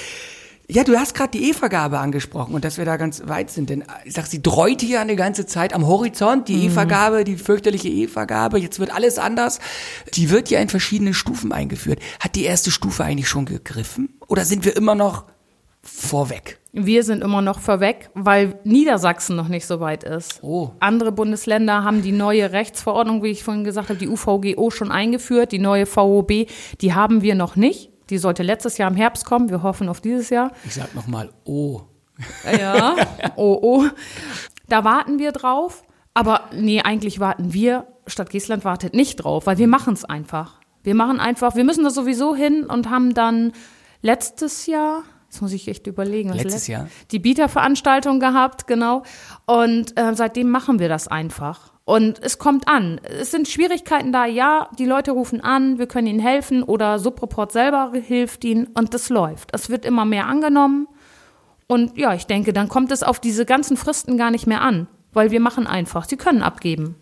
Ja, 0.72 0.84
du 0.84 0.96
hast 0.98 1.14
gerade 1.14 1.32
die 1.32 1.50
E-Vergabe 1.50 1.98
angesprochen 1.98 2.54
und 2.54 2.64
dass 2.64 2.78
wir 2.78 2.86
da 2.86 2.96
ganz 2.96 3.22
weit 3.26 3.50
sind. 3.50 3.68
Denn 3.68 3.84
ich 4.06 4.14
sag, 4.14 4.24
sie 4.26 4.40
dreut 4.40 4.80
hier 4.80 5.02
eine 5.02 5.16
ganze 5.16 5.44
Zeit 5.44 5.74
am 5.74 5.86
Horizont, 5.86 6.48
die 6.48 6.56
mhm. 6.56 6.68
E-Vergabe, 6.68 7.24
die 7.24 7.36
fürchterliche 7.36 7.88
E-Vergabe. 7.88 8.58
Jetzt 8.58 8.80
wird 8.80 8.90
alles 8.90 9.18
anders. 9.18 9.60
Die 10.14 10.30
wird 10.30 10.48
ja 10.48 10.60
in 10.60 10.70
verschiedenen 10.70 11.12
Stufen 11.12 11.52
eingeführt. 11.52 12.00
Hat 12.20 12.36
die 12.36 12.44
erste 12.44 12.70
Stufe 12.70 13.04
eigentlich 13.04 13.28
schon 13.28 13.44
gegriffen? 13.44 14.18
Oder 14.28 14.46
sind 14.46 14.64
wir 14.64 14.74
immer 14.74 14.94
noch 14.94 15.24
vorweg? 15.82 16.58
Wir 16.72 17.04
sind 17.04 17.22
immer 17.22 17.42
noch 17.42 17.60
vorweg, 17.60 18.08
weil 18.14 18.58
Niedersachsen 18.64 19.36
noch 19.36 19.48
nicht 19.48 19.66
so 19.66 19.78
weit 19.80 20.04
ist. 20.04 20.42
Oh. 20.42 20.70
Andere 20.80 21.12
Bundesländer 21.12 21.85
haben 21.85 22.00
die 22.00 22.12
neue 22.12 22.52
Rechtsverordnung, 22.52 23.22
wie 23.22 23.28
ich 23.28 23.44
vorhin 23.44 23.64
gesagt 23.64 23.90
habe, 23.90 23.98
die 23.98 24.08
UVGO 24.08 24.70
schon 24.70 24.90
eingeführt. 24.90 25.52
Die 25.52 25.58
neue 25.58 25.85
VOB, 25.85 26.46
die 26.80 26.94
haben 26.94 27.20
wir 27.20 27.35
noch 27.35 27.56
nicht. 27.56 27.91
Die 28.12 28.18
sollte 28.18 28.42
letztes 28.42 28.77
Jahr 28.77 28.90
im 28.90 28.96
Herbst 28.96 29.25
kommen. 29.25 29.48
Wir 29.48 29.62
hoffen 29.62 29.88
auf 29.88 30.03
dieses 30.03 30.29
Jahr. 30.29 30.53
Ich 30.66 30.75
sag 30.75 30.94
nochmal, 30.94 31.31
oh. 31.44 31.81
Ja, 32.44 32.94
oh, 33.37 33.59
oh. 33.62 33.85
Da 34.68 34.85
warten 34.85 35.18
wir 35.18 35.33
drauf. 35.33 35.83
Aber 36.12 36.42
nee, 36.53 36.83
eigentlich 36.83 37.20
warten 37.20 37.55
wir, 37.55 37.87
Stadt 38.07 38.29
Giesland 38.29 38.66
wartet 38.66 38.92
nicht 38.92 39.16
drauf, 39.16 39.46
weil 39.46 39.57
wir 39.57 39.66
machen 39.66 39.94
es 39.94 40.05
einfach. 40.05 40.61
Wir 40.83 40.94
machen 40.94 41.20
einfach, 41.20 41.57
wir 41.57 41.64
müssen 41.64 41.85
da 41.85 41.90
sowieso 41.90 42.35
hin 42.35 42.66
und 42.66 42.90
haben 42.90 43.14
dann 43.14 43.55
letztes 44.03 44.66
Jahr, 44.66 45.05
Jetzt 45.33 45.40
muss 45.40 45.55
ich 45.55 45.66
echt 45.66 45.87
überlegen. 45.87 46.31
Letztes 46.31 46.66
Jahr? 46.66 46.88
Die 47.11 47.18
Bieterveranstaltung 47.18 48.21
gehabt, 48.21 48.66
genau. 48.66 49.03
Und 49.47 49.99
äh, 49.99 50.14
seitdem 50.14 50.51
machen 50.51 50.79
wir 50.79 50.90
das 50.90 51.09
einfach. 51.09 51.73
Und 51.87 52.23
es 52.23 52.37
kommt 52.37 52.68
an. 52.68 53.01
Es 53.03 53.31
sind 53.31 53.49
Schwierigkeiten 53.49 54.12
da, 54.12 54.27
ja, 54.27 54.68
die 54.79 54.85
Leute 54.85 55.12
rufen 55.12 55.40
an, 55.40 55.79
wir 55.79 55.87
können 55.87 56.07
ihnen 56.07 56.18
helfen 56.18 56.62
oder 56.62 56.99
Subreport 56.99 57.51
selber 57.51 57.92
hilft 57.95 58.45
ihnen 58.45 58.66
und 58.75 58.92
das 58.92 59.09
läuft. 59.09 59.55
Es 59.55 59.71
wird 59.71 59.87
immer 59.87 60.05
mehr 60.05 60.27
angenommen. 60.27 60.87
Und 61.66 61.97
ja, 61.97 62.12
ich 62.12 62.27
denke, 62.27 62.53
dann 62.53 62.68
kommt 62.68 62.92
es 62.92 63.03
auf 63.03 63.18
diese 63.18 63.47
ganzen 63.47 63.79
Fristen 63.79 64.18
gar 64.18 64.31
nicht 64.31 64.47
mehr 64.47 64.61
an, 64.61 64.87
weil 65.14 65.31
wir 65.31 65.40
machen 65.40 65.66
einfach. 65.66 66.05
Sie 66.05 66.18
können 66.18 66.42
abgeben. 66.42 66.97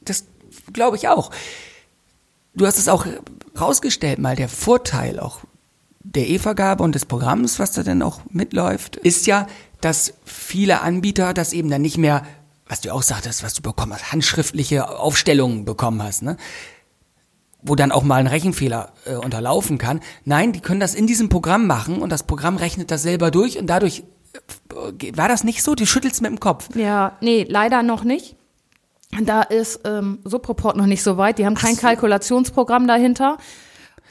Das 0.00 0.26
glaube 0.72 0.96
ich 0.96 1.06
auch. 1.06 1.30
Du 2.56 2.66
hast 2.66 2.78
es 2.78 2.88
auch 2.88 3.06
rausgestellt, 3.60 4.18
mal 4.18 4.34
der 4.34 4.48
Vorteil 4.48 5.20
auch 5.20 5.38
der 6.04 6.28
E-Vergabe 6.28 6.84
und 6.84 6.94
des 6.94 7.06
Programms, 7.06 7.58
was 7.58 7.72
da 7.72 7.82
dann 7.82 8.02
auch 8.02 8.20
mitläuft, 8.30 8.96
ist 8.96 9.26
ja, 9.26 9.46
dass 9.80 10.14
viele 10.24 10.80
Anbieter 10.82 11.34
das 11.34 11.52
eben 11.52 11.70
dann 11.70 11.82
nicht 11.82 11.98
mehr 11.98 12.22
was 12.66 12.80
du 12.80 12.92
auch 12.92 13.02
sagtest, 13.02 13.42
was 13.42 13.54
du 13.54 13.62
bekommen 13.62 13.92
hast, 13.92 14.12
handschriftliche 14.12 14.98
Aufstellungen 14.98 15.64
bekommen 15.64 16.02
hast, 16.02 16.22
ne? 16.22 16.36
wo 17.62 17.74
dann 17.74 17.92
auch 17.92 18.02
mal 18.02 18.16
ein 18.16 18.26
Rechenfehler 18.26 18.92
äh, 19.06 19.14
unterlaufen 19.14 19.78
kann. 19.78 20.00
Nein, 20.24 20.52
die 20.52 20.60
können 20.60 20.80
das 20.80 20.94
in 20.94 21.06
diesem 21.06 21.28
Programm 21.28 21.66
machen 21.66 22.02
und 22.02 22.10
das 22.10 22.22
Programm 22.24 22.56
rechnet 22.56 22.90
das 22.90 23.02
selber 23.02 23.30
durch 23.30 23.58
und 23.58 23.68
dadurch 23.68 24.02
äh, 25.00 25.16
war 25.16 25.28
das 25.28 25.44
nicht 25.44 25.62
so? 25.62 25.74
Du 25.74 25.86
schüttelst 25.86 26.20
mit 26.20 26.30
dem 26.30 26.40
Kopf. 26.40 26.74
Ja, 26.74 27.16
nee, 27.20 27.46
leider 27.48 27.82
noch 27.82 28.04
nicht. 28.04 28.36
Da 29.22 29.42
ist 29.42 29.80
ähm, 29.84 30.18
Subroport 30.24 30.76
noch 30.76 30.86
nicht 30.86 31.02
so 31.02 31.16
weit. 31.16 31.38
Die 31.38 31.46
haben 31.46 31.54
kein 31.54 31.76
so. 31.76 31.82
Kalkulationsprogramm 31.82 32.86
dahinter. 32.86 33.38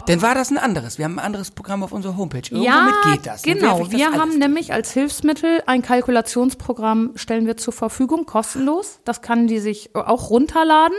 Denn 0.07 0.21
war 0.21 0.35
das 0.35 0.51
ein 0.51 0.57
anderes? 0.57 0.97
Wir 0.97 1.05
haben 1.05 1.17
ein 1.17 1.25
anderes 1.25 1.51
Programm 1.51 1.83
auf 1.83 1.91
unserer 1.91 2.17
Homepage. 2.17 2.41
Irgendwo 2.49 2.65
ja, 2.65 2.91
geht 3.11 3.25
das. 3.25 3.41
Genau. 3.41 3.79
Das 3.79 3.91
wir 3.91 4.11
haben 4.11 4.37
nämlich 4.37 4.73
als 4.73 4.91
Hilfsmittel 4.91 5.63
ein 5.65 5.81
Kalkulationsprogramm 5.81 7.11
stellen 7.15 7.45
wir 7.45 7.57
zur 7.57 7.73
Verfügung, 7.73 8.25
kostenlos. 8.25 8.99
Das 9.05 9.21
kann 9.21 9.47
die 9.47 9.59
sich 9.59 9.95
auch 9.95 10.29
runterladen 10.29 10.97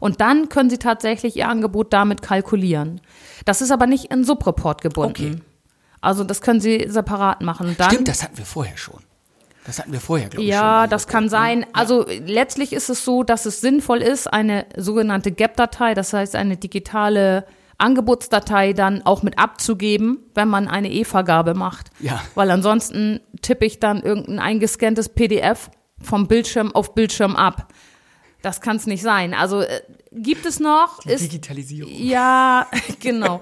und 0.00 0.20
dann 0.20 0.48
können 0.48 0.70
sie 0.70 0.78
tatsächlich 0.78 1.36
ihr 1.36 1.48
Angebot 1.48 1.92
damit 1.92 2.22
kalkulieren. 2.22 3.00
Das 3.44 3.60
ist 3.60 3.70
aber 3.70 3.86
nicht 3.86 4.06
in 4.06 4.24
Subreport 4.24 4.80
gebunden. 4.80 5.34
Okay. 5.34 5.42
Also 6.00 6.24
das 6.24 6.40
können 6.40 6.60
sie 6.60 6.86
separat 6.88 7.42
machen. 7.42 7.74
Dann, 7.76 7.90
Stimmt, 7.90 8.08
das 8.08 8.22
hatten 8.22 8.38
wir 8.38 8.46
vorher 8.46 8.76
schon. 8.76 9.00
Das 9.66 9.80
hatten 9.80 9.92
wir 9.92 10.00
vorher, 10.00 10.28
glaube 10.28 10.44
ich. 10.44 10.50
Ja, 10.50 10.86
das 10.86 11.08
kann 11.08 11.24
ne? 11.24 11.30
sein. 11.30 11.60
Ja. 11.60 11.66
Also 11.72 12.06
letztlich 12.08 12.72
ist 12.72 12.88
es 12.88 13.04
so, 13.04 13.24
dass 13.24 13.46
es 13.46 13.60
sinnvoll 13.60 14.00
ist, 14.00 14.32
eine 14.32 14.66
sogenannte 14.76 15.32
GAP-Datei, 15.32 15.94
das 15.94 16.12
heißt 16.12 16.36
eine 16.36 16.56
digitale 16.56 17.44
Angebotsdatei 17.78 18.72
dann 18.72 19.02
auch 19.02 19.22
mit 19.22 19.38
abzugeben, 19.38 20.18
wenn 20.34 20.48
man 20.48 20.68
eine 20.68 20.90
E-Vergabe 20.90 21.54
macht. 21.54 21.90
Ja. 22.00 22.22
Weil 22.34 22.50
ansonsten 22.50 23.20
tippe 23.42 23.66
ich 23.66 23.80
dann 23.80 24.02
irgendein 24.02 24.38
eingescanntes 24.38 25.10
PDF 25.10 25.70
vom 26.00 26.26
Bildschirm 26.26 26.74
auf 26.74 26.94
Bildschirm 26.94 27.36
ab. 27.36 27.72
Das 28.42 28.60
kann 28.60 28.76
es 28.76 28.86
nicht 28.86 29.02
sein. 29.02 29.34
Also 29.34 29.62
äh, 29.62 29.80
gibt 30.12 30.46
es 30.46 30.60
noch. 30.60 31.00
Die 31.00 31.10
ist, 31.10 31.24
Digitalisierung. 31.24 31.92
Ja, 31.92 32.66
genau. 33.00 33.40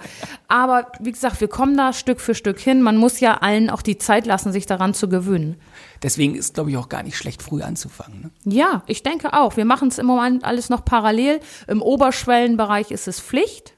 Aber 0.48 0.90
wie 0.98 1.12
gesagt, 1.12 1.40
wir 1.40 1.48
kommen 1.48 1.76
da 1.76 1.92
Stück 1.92 2.20
für 2.20 2.34
Stück 2.34 2.58
hin. 2.58 2.80
Man 2.80 2.96
muss 2.96 3.20
ja 3.20 3.34
allen 3.34 3.68
auch 3.70 3.82
die 3.82 3.98
Zeit 3.98 4.24
lassen, 4.24 4.50
sich 4.50 4.66
daran 4.66 4.94
zu 4.94 5.08
gewöhnen. 5.08 5.56
Deswegen 6.02 6.34
ist, 6.34 6.54
glaube 6.54 6.70
ich, 6.70 6.76
auch 6.76 6.88
gar 6.88 7.02
nicht 7.02 7.18
schlecht, 7.18 7.42
früh 7.42 7.62
anzufangen. 7.62 8.32
Ne? 8.44 8.54
Ja, 8.54 8.82
ich 8.86 9.02
denke 9.02 9.34
auch. 9.34 9.56
Wir 9.56 9.64
machen 9.64 9.88
es 9.88 9.98
im 9.98 10.06
Moment 10.06 10.44
alles 10.44 10.70
noch 10.70 10.84
parallel. 10.84 11.40
Im 11.66 11.82
Oberschwellenbereich 11.82 12.90
ist 12.90 13.06
es 13.06 13.20
Pflicht 13.20 13.73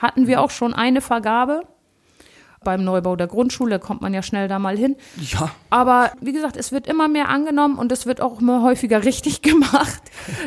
hatten 0.00 0.26
wir 0.26 0.40
auch 0.40 0.50
schon 0.50 0.74
eine 0.74 1.00
Vergabe. 1.00 1.62
Beim 2.62 2.84
Neubau 2.84 3.16
der 3.16 3.26
Grundschule 3.26 3.78
kommt 3.78 4.02
man 4.02 4.12
ja 4.12 4.22
schnell 4.22 4.46
da 4.46 4.58
mal 4.58 4.76
hin. 4.76 4.96
Ja. 5.18 5.50
Aber 5.70 6.12
wie 6.20 6.32
gesagt, 6.32 6.58
es 6.58 6.72
wird 6.72 6.86
immer 6.86 7.08
mehr 7.08 7.30
angenommen 7.30 7.78
und 7.78 7.90
es 7.90 8.04
wird 8.04 8.20
auch 8.20 8.40
immer 8.40 8.62
häufiger 8.62 9.02
richtig 9.04 9.40
gemacht. 9.40 10.02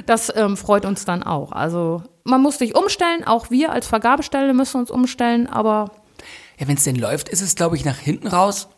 Das 0.05 0.31
ähm, 0.35 0.55
freut 0.55 0.85
uns 0.85 1.05
dann 1.05 1.23
auch. 1.23 1.51
Also 1.51 2.03
man 2.23 2.41
muss 2.41 2.59
sich 2.59 2.75
umstellen, 2.75 3.23
auch 3.23 3.49
wir 3.49 3.71
als 3.71 3.87
Vergabestelle 3.87 4.53
müssen 4.53 4.77
uns 4.79 4.91
umstellen, 4.91 5.47
aber. 5.47 5.91
Ja, 6.59 6.67
wenn 6.67 6.77
es 6.77 6.83
denn 6.83 6.97
läuft, 6.97 7.29
ist 7.29 7.41
es, 7.41 7.55
glaube 7.55 7.75
ich, 7.75 7.83
nach 7.83 7.97
hinten 7.97 8.27
raus 8.27 8.69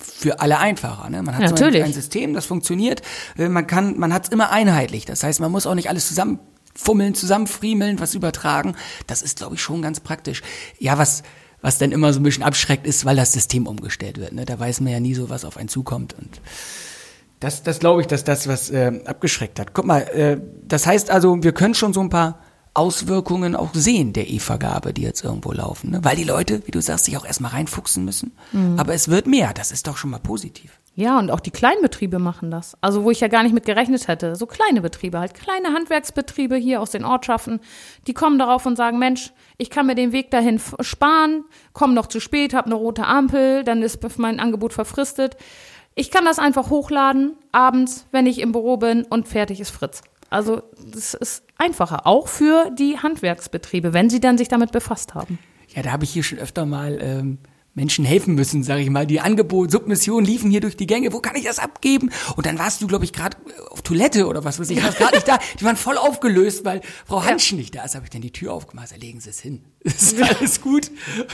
für 0.00 0.40
alle 0.40 0.58
einfacher. 0.58 1.08
Ne? 1.08 1.22
Man 1.22 1.36
hat 1.36 1.42
Natürlich. 1.42 1.76
so 1.76 1.84
ein, 1.84 1.90
ein 1.90 1.92
System, 1.92 2.34
das 2.34 2.46
funktioniert. 2.46 3.02
Äh, 3.38 3.48
man 3.48 3.68
kann, 3.68 3.98
man 3.98 4.12
hat 4.12 4.24
es 4.24 4.30
immer 4.30 4.50
einheitlich. 4.50 5.04
Das 5.04 5.22
heißt, 5.22 5.40
man 5.40 5.52
muss 5.52 5.66
auch 5.66 5.74
nicht 5.74 5.88
alles 5.88 6.08
zusammen 6.08 6.40
fummeln, 6.74 7.14
zusammenfriemeln, 7.14 8.00
was 8.00 8.14
übertragen. 8.14 8.74
Das 9.06 9.22
ist, 9.22 9.38
glaube 9.38 9.56
ich, 9.56 9.62
schon 9.62 9.82
ganz 9.82 10.00
praktisch. 10.00 10.42
Ja, 10.78 10.98
was, 10.98 11.22
was 11.60 11.78
dann 11.78 11.92
immer 11.92 12.12
so 12.12 12.20
ein 12.20 12.22
bisschen 12.22 12.42
abschreckt 12.42 12.86
ist, 12.86 13.04
weil 13.04 13.16
das 13.16 13.32
System 13.32 13.66
umgestellt 13.66 14.18
wird. 14.18 14.32
Ne? 14.32 14.44
Da 14.44 14.58
weiß 14.58 14.80
man 14.80 14.92
ja 14.92 15.00
nie 15.00 15.14
so, 15.14 15.30
was 15.30 15.44
auf 15.44 15.56
einen 15.56 15.68
zukommt. 15.68 16.14
Und 16.18 16.40
das, 17.40 17.62
das 17.62 17.78
glaube 17.78 18.00
ich, 18.00 18.06
dass 18.06 18.24
das 18.24 18.46
was 18.46 18.70
äh, 18.70 19.00
abgeschreckt 19.04 19.58
hat. 19.58 19.74
Guck 19.74 19.84
mal, 19.84 20.00
äh, 20.00 20.40
das 20.66 20.86
heißt 20.86 21.10
also, 21.10 21.42
wir 21.42 21.52
können 21.52 21.74
schon 21.74 21.92
so 21.92 22.00
ein 22.00 22.10
paar 22.10 22.41
Auswirkungen 22.74 23.54
auch 23.54 23.70
sehen 23.74 24.12
der 24.12 24.30
E-Vergabe, 24.30 24.94
die 24.94 25.02
jetzt 25.02 25.24
irgendwo 25.24 25.52
laufen. 25.52 25.90
Ne? 25.90 26.00
Weil 26.02 26.16
die 26.16 26.24
Leute, 26.24 26.62
wie 26.66 26.70
du 26.70 26.80
sagst, 26.80 27.04
sich 27.04 27.16
auch 27.18 27.26
erstmal 27.26 27.50
reinfuchsen 27.50 28.04
müssen. 28.04 28.32
Mhm. 28.52 28.78
Aber 28.78 28.94
es 28.94 29.08
wird 29.08 29.26
mehr, 29.26 29.52
das 29.52 29.72
ist 29.72 29.86
doch 29.86 29.96
schon 29.96 30.10
mal 30.10 30.20
positiv. 30.20 30.78
Ja, 30.94 31.18
und 31.18 31.30
auch 31.30 31.40
die 31.40 31.50
Kleinbetriebe 31.50 32.18
machen 32.18 32.50
das. 32.50 32.76
Also 32.82 33.04
wo 33.04 33.10
ich 33.10 33.20
ja 33.20 33.28
gar 33.28 33.42
nicht 33.42 33.54
mit 33.54 33.64
gerechnet 33.64 34.08
hätte. 34.08 34.36
So 34.36 34.46
kleine 34.46 34.82
Betriebe, 34.82 35.18
halt 35.18 35.32
kleine 35.32 35.74
Handwerksbetriebe 35.74 36.56
hier 36.56 36.82
aus 36.82 36.90
den 36.90 37.04
Ortschaften, 37.04 37.60
die 38.06 38.12
kommen 38.12 38.38
darauf 38.38 38.66
und 38.66 38.76
sagen, 38.76 38.98
Mensch, 38.98 39.32
ich 39.56 39.70
kann 39.70 39.86
mir 39.86 39.94
den 39.94 40.12
Weg 40.12 40.30
dahin 40.30 40.60
sparen, 40.80 41.44
komme 41.72 41.94
noch 41.94 42.08
zu 42.08 42.20
spät, 42.20 42.52
habe 42.52 42.66
eine 42.66 42.74
rote 42.74 43.06
Ampel, 43.06 43.64
dann 43.64 43.82
ist 43.82 44.00
mein 44.18 44.38
Angebot 44.38 44.74
verfristet. 44.74 45.36
Ich 45.94 46.10
kann 46.10 46.26
das 46.26 46.38
einfach 46.38 46.68
hochladen, 46.68 47.36
abends, 47.52 48.06
wenn 48.12 48.26
ich 48.26 48.40
im 48.40 48.52
Büro 48.52 48.76
bin 48.76 49.04
und 49.04 49.28
fertig 49.28 49.60
ist 49.60 49.70
Fritz. 49.70 50.02
Also 50.32 50.62
das 50.84 51.14
ist 51.14 51.44
einfacher, 51.58 52.06
auch 52.06 52.28
für 52.28 52.70
die 52.70 52.98
Handwerksbetriebe, 52.98 53.92
wenn 53.92 54.08
sie 54.08 54.20
dann 54.20 54.38
sich 54.38 54.48
damit 54.48 54.72
befasst 54.72 55.14
haben. 55.14 55.38
Ja, 55.74 55.82
da 55.82 55.92
habe 55.92 56.04
ich 56.04 56.10
hier 56.10 56.22
schon 56.22 56.38
öfter 56.38 56.66
mal 56.66 56.98
ähm, 57.00 57.38
Menschen 57.74 58.04
helfen 58.04 58.34
müssen, 58.34 58.62
sage 58.62 58.82
ich 58.82 58.90
mal. 58.90 59.06
Die 59.06 59.20
Angebot, 59.20 59.70
Submissionen 59.70 60.26
liefen 60.26 60.50
hier 60.50 60.60
durch 60.60 60.76
die 60.76 60.86
Gänge. 60.86 61.12
Wo 61.12 61.20
kann 61.20 61.36
ich 61.36 61.44
das 61.44 61.58
abgeben? 61.58 62.10
Und 62.36 62.44
dann 62.44 62.58
warst 62.58 62.82
du, 62.82 62.86
glaube 62.86 63.04
ich, 63.04 63.12
gerade 63.12 63.36
auf 63.70 63.80
Toilette 63.82 64.26
oder 64.26 64.44
was 64.44 64.60
weiß 64.60 64.68
ich. 64.70 64.82
Warst 64.82 64.98
gerade 64.98 65.14
nicht 65.14 65.28
da. 65.28 65.38
Die 65.58 65.64
waren 65.64 65.76
voll 65.76 65.96
aufgelöst, 65.96 66.64
weil 66.64 66.82
Frau 67.06 67.24
Hanschen 67.24 67.58
nicht 67.58 67.74
da 67.74 67.84
ist. 67.84 67.94
Habe 67.94 68.04
ich 68.04 68.10
dann 68.10 68.20
die 68.20 68.32
Tür 68.32 68.52
aufgemacht. 68.52 68.92
Da 68.92 68.96
legen 68.96 69.20
Sie 69.20 69.30
es 69.30 69.40
hin. 69.40 69.64
Ist 69.84 70.20
alles 70.20 70.60
gut. 70.60 70.90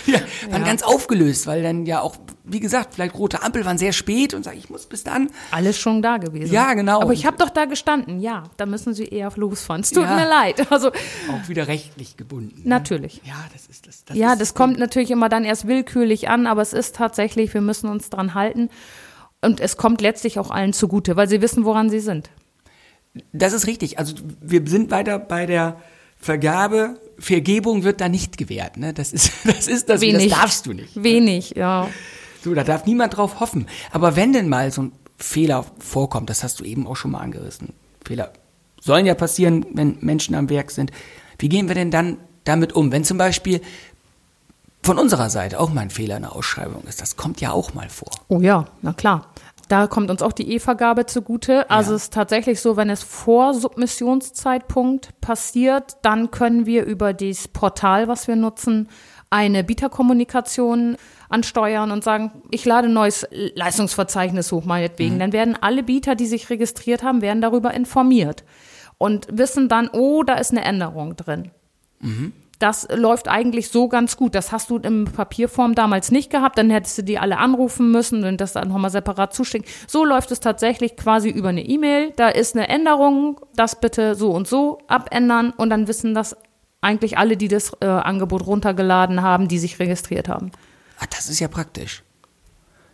Ja, 0.06 0.20
waren 0.50 0.62
ja. 0.62 0.66
ganz 0.66 0.82
aufgelöst, 0.82 1.46
weil 1.46 1.62
dann 1.62 1.86
ja 1.86 2.00
auch, 2.00 2.16
wie 2.48 2.60
gesagt, 2.60 2.94
vielleicht 2.94 3.14
rote 3.14 3.42
Ampel 3.42 3.64
waren 3.64 3.78
sehr 3.78 3.92
spät 3.92 4.34
und 4.34 4.44
sage 4.44 4.56
ich 4.56 4.70
muss 4.70 4.86
bis 4.86 5.04
dann. 5.04 5.30
Alles 5.50 5.78
schon 5.78 6.02
da 6.02 6.16
gewesen. 6.16 6.52
Ja, 6.52 6.74
genau. 6.74 7.00
Aber 7.00 7.12
ich 7.12 7.26
habe 7.26 7.36
doch 7.36 7.50
da 7.50 7.66
gestanden. 7.66 8.20
Ja, 8.20 8.44
da 8.56 8.66
müssen 8.66 8.94
Sie 8.94 9.04
eher 9.04 9.30
losfahren. 9.36 9.82
Es 9.82 9.90
tut 9.90 10.04
ja. 10.04 10.14
mir 10.14 10.28
leid. 10.28 10.66
Also 10.78 10.90
auch 10.90 11.48
wieder 11.48 11.66
rechtlich 11.66 12.16
gebunden. 12.16 12.62
Ne? 12.62 12.68
Natürlich. 12.68 13.20
Ja, 13.24 13.34
das 13.52 13.66
ist 13.66 13.86
das. 13.86 14.04
das 14.04 14.16
ja, 14.16 14.32
ist 14.32 14.40
das 14.40 14.54
kommt 14.54 14.78
natürlich 14.78 15.10
immer 15.10 15.28
dann 15.28 15.44
erst 15.44 15.66
willkürlich 15.66 16.28
an, 16.28 16.46
aber 16.46 16.62
es 16.62 16.72
ist 16.72 16.94
tatsächlich, 16.94 17.52
wir 17.52 17.62
müssen 17.62 17.88
uns 17.88 18.10
dran 18.10 18.34
halten. 18.34 18.70
Und 19.40 19.60
es 19.60 19.76
kommt 19.76 20.00
letztlich 20.00 20.38
auch 20.38 20.50
allen 20.50 20.72
zugute, 20.72 21.16
weil 21.16 21.28
sie 21.28 21.40
wissen, 21.40 21.64
woran 21.64 21.90
sie 21.90 22.00
sind. 22.00 22.30
Das 23.32 23.52
ist 23.52 23.66
richtig. 23.66 23.98
Also 23.98 24.14
wir 24.40 24.66
sind 24.66 24.90
weiter 24.90 25.18
bei 25.18 25.46
der 25.46 25.80
Vergabe, 26.16 27.00
Vergebung 27.18 27.84
wird 27.84 28.00
da 28.00 28.08
nicht 28.08 28.36
gewährt. 28.36 28.76
Ne? 28.76 28.92
Das 28.92 29.12
ist 29.12 29.32
das, 29.44 29.68
ist 29.68 29.88
das, 29.88 30.00
Wenig. 30.00 30.30
das 30.30 30.40
darfst 30.40 30.66
du 30.66 30.72
nicht. 30.72 31.02
Wenig, 31.02 31.54
ja. 31.56 31.88
So, 32.48 32.54
da 32.54 32.64
darf 32.64 32.86
niemand 32.86 33.14
drauf 33.14 33.40
hoffen. 33.40 33.66
Aber 33.90 34.16
wenn 34.16 34.32
denn 34.32 34.48
mal 34.48 34.72
so 34.72 34.84
ein 34.84 34.92
Fehler 35.18 35.66
vorkommt, 35.78 36.30
das 36.30 36.42
hast 36.42 36.60
du 36.60 36.64
eben 36.64 36.86
auch 36.86 36.96
schon 36.96 37.10
mal 37.10 37.20
angerissen. 37.20 37.74
Fehler 38.02 38.32
sollen 38.80 39.04
ja 39.04 39.14
passieren, 39.14 39.66
wenn 39.74 39.98
Menschen 40.00 40.34
am 40.34 40.48
Werk 40.48 40.70
sind. 40.70 40.90
Wie 41.38 41.50
gehen 41.50 41.68
wir 41.68 41.74
denn 41.74 41.90
dann 41.90 42.16
damit 42.44 42.72
um? 42.72 42.90
Wenn 42.90 43.04
zum 43.04 43.18
Beispiel 43.18 43.60
von 44.82 44.98
unserer 44.98 45.28
Seite 45.28 45.60
auch 45.60 45.70
mal 45.70 45.82
ein 45.82 45.90
Fehler 45.90 46.16
in 46.16 46.22
der 46.22 46.34
Ausschreibung 46.34 46.84
ist, 46.84 47.02
das 47.02 47.16
kommt 47.16 47.42
ja 47.42 47.52
auch 47.52 47.74
mal 47.74 47.90
vor. 47.90 48.12
Oh 48.28 48.40
ja, 48.40 48.64
na 48.80 48.94
klar. 48.94 49.26
Da 49.68 49.86
kommt 49.86 50.10
uns 50.10 50.22
auch 50.22 50.32
die 50.32 50.50
E-Vergabe 50.52 51.06
zugute. 51.06 51.70
Also 51.70 51.90
ja. 51.90 51.96
es 51.96 52.04
ist 52.04 52.14
tatsächlich 52.14 52.60
so, 52.60 52.76
wenn 52.76 52.88
es 52.88 53.02
vor 53.02 53.52
Submissionszeitpunkt 53.52 55.20
passiert, 55.20 55.98
dann 56.02 56.30
können 56.30 56.64
wir 56.64 56.84
über 56.84 57.12
das 57.12 57.48
Portal, 57.48 58.08
was 58.08 58.26
wir 58.28 58.36
nutzen, 58.36 58.88
eine 59.30 59.62
Bieterkommunikation 59.62 60.96
ansteuern 61.28 61.90
und 61.90 62.02
sagen, 62.02 62.42
ich 62.50 62.64
lade 62.64 62.88
ein 62.88 62.94
neues 62.94 63.26
Leistungsverzeichnis 63.30 64.50
hoch, 64.52 64.64
meinetwegen. 64.64 65.16
Mhm. 65.16 65.18
Dann 65.18 65.32
werden 65.32 65.56
alle 65.60 65.82
Bieter, 65.82 66.14
die 66.14 66.26
sich 66.26 66.48
registriert 66.48 67.02
haben, 67.02 67.20
werden 67.20 67.42
darüber 67.42 67.74
informiert 67.74 68.44
und 68.96 69.26
wissen 69.30 69.68
dann, 69.68 69.88
oh, 69.92 70.22
da 70.22 70.34
ist 70.34 70.50
eine 70.50 70.64
Änderung 70.64 71.14
drin. 71.16 71.50
Mhm. 72.00 72.32
Das 72.58 72.88
läuft 72.92 73.28
eigentlich 73.28 73.70
so 73.70 73.88
ganz 73.88 74.16
gut. 74.16 74.34
Das 74.34 74.50
hast 74.50 74.70
du 74.70 74.78
im 74.78 75.04
Papierform 75.04 75.74
damals 75.74 76.10
nicht 76.10 76.30
gehabt. 76.30 76.58
Dann 76.58 76.70
hättest 76.70 76.98
du 76.98 77.02
die 77.02 77.18
alle 77.18 77.38
anrufen 77.38 77.92
müssen 77.92 78.24
und 78.24 78.40
das 78.40 78.54
dann 78.54 78.68
nochmal 78.68 78.90
separat 78.90 79.32
zuschicken. 79.32 79.68
So 79.86 80.04
läuft 80.04 80.32
es 80.32 80.40
tatsächlich 80.40 80.96
quasi 80.96 81.28
über 81.28 81.50
eine 81.50 81.64
E-Mail. 81.64 82.12
Da 82.16 82.28
ist 82.28 82.56
eine 82.56 82.68
Änderung, 82.68 83.40
das 83.54 83.80
bitte 83.80 84.14
so 84.14 84.32
und 84.32 84.48
so 84.48 84.78
abändern 84.88 85.50
und 85.50 85.70
dann 85.70 85.86
wissen 85.86 86.14
das 86.14 86.36
eigentlich 86.80 87.18
alle, 87.18 87.36
die 87.36 87.48
das 87.48 87.72
äh, 87.80 87.86
Angebot 87.86 88.46
runtergeladen 88.46 89.22
haben, 89.22 89.48
die 89.48 89.58
sich 89.58 89.78
registriert 89.78 90.28
haben. 90.28 90.50
Ah, 90.98 91.06
das 91.10 91.28
ist 91.28 91.40
ja 91.40 91.48
praktisch. 91.48 92.02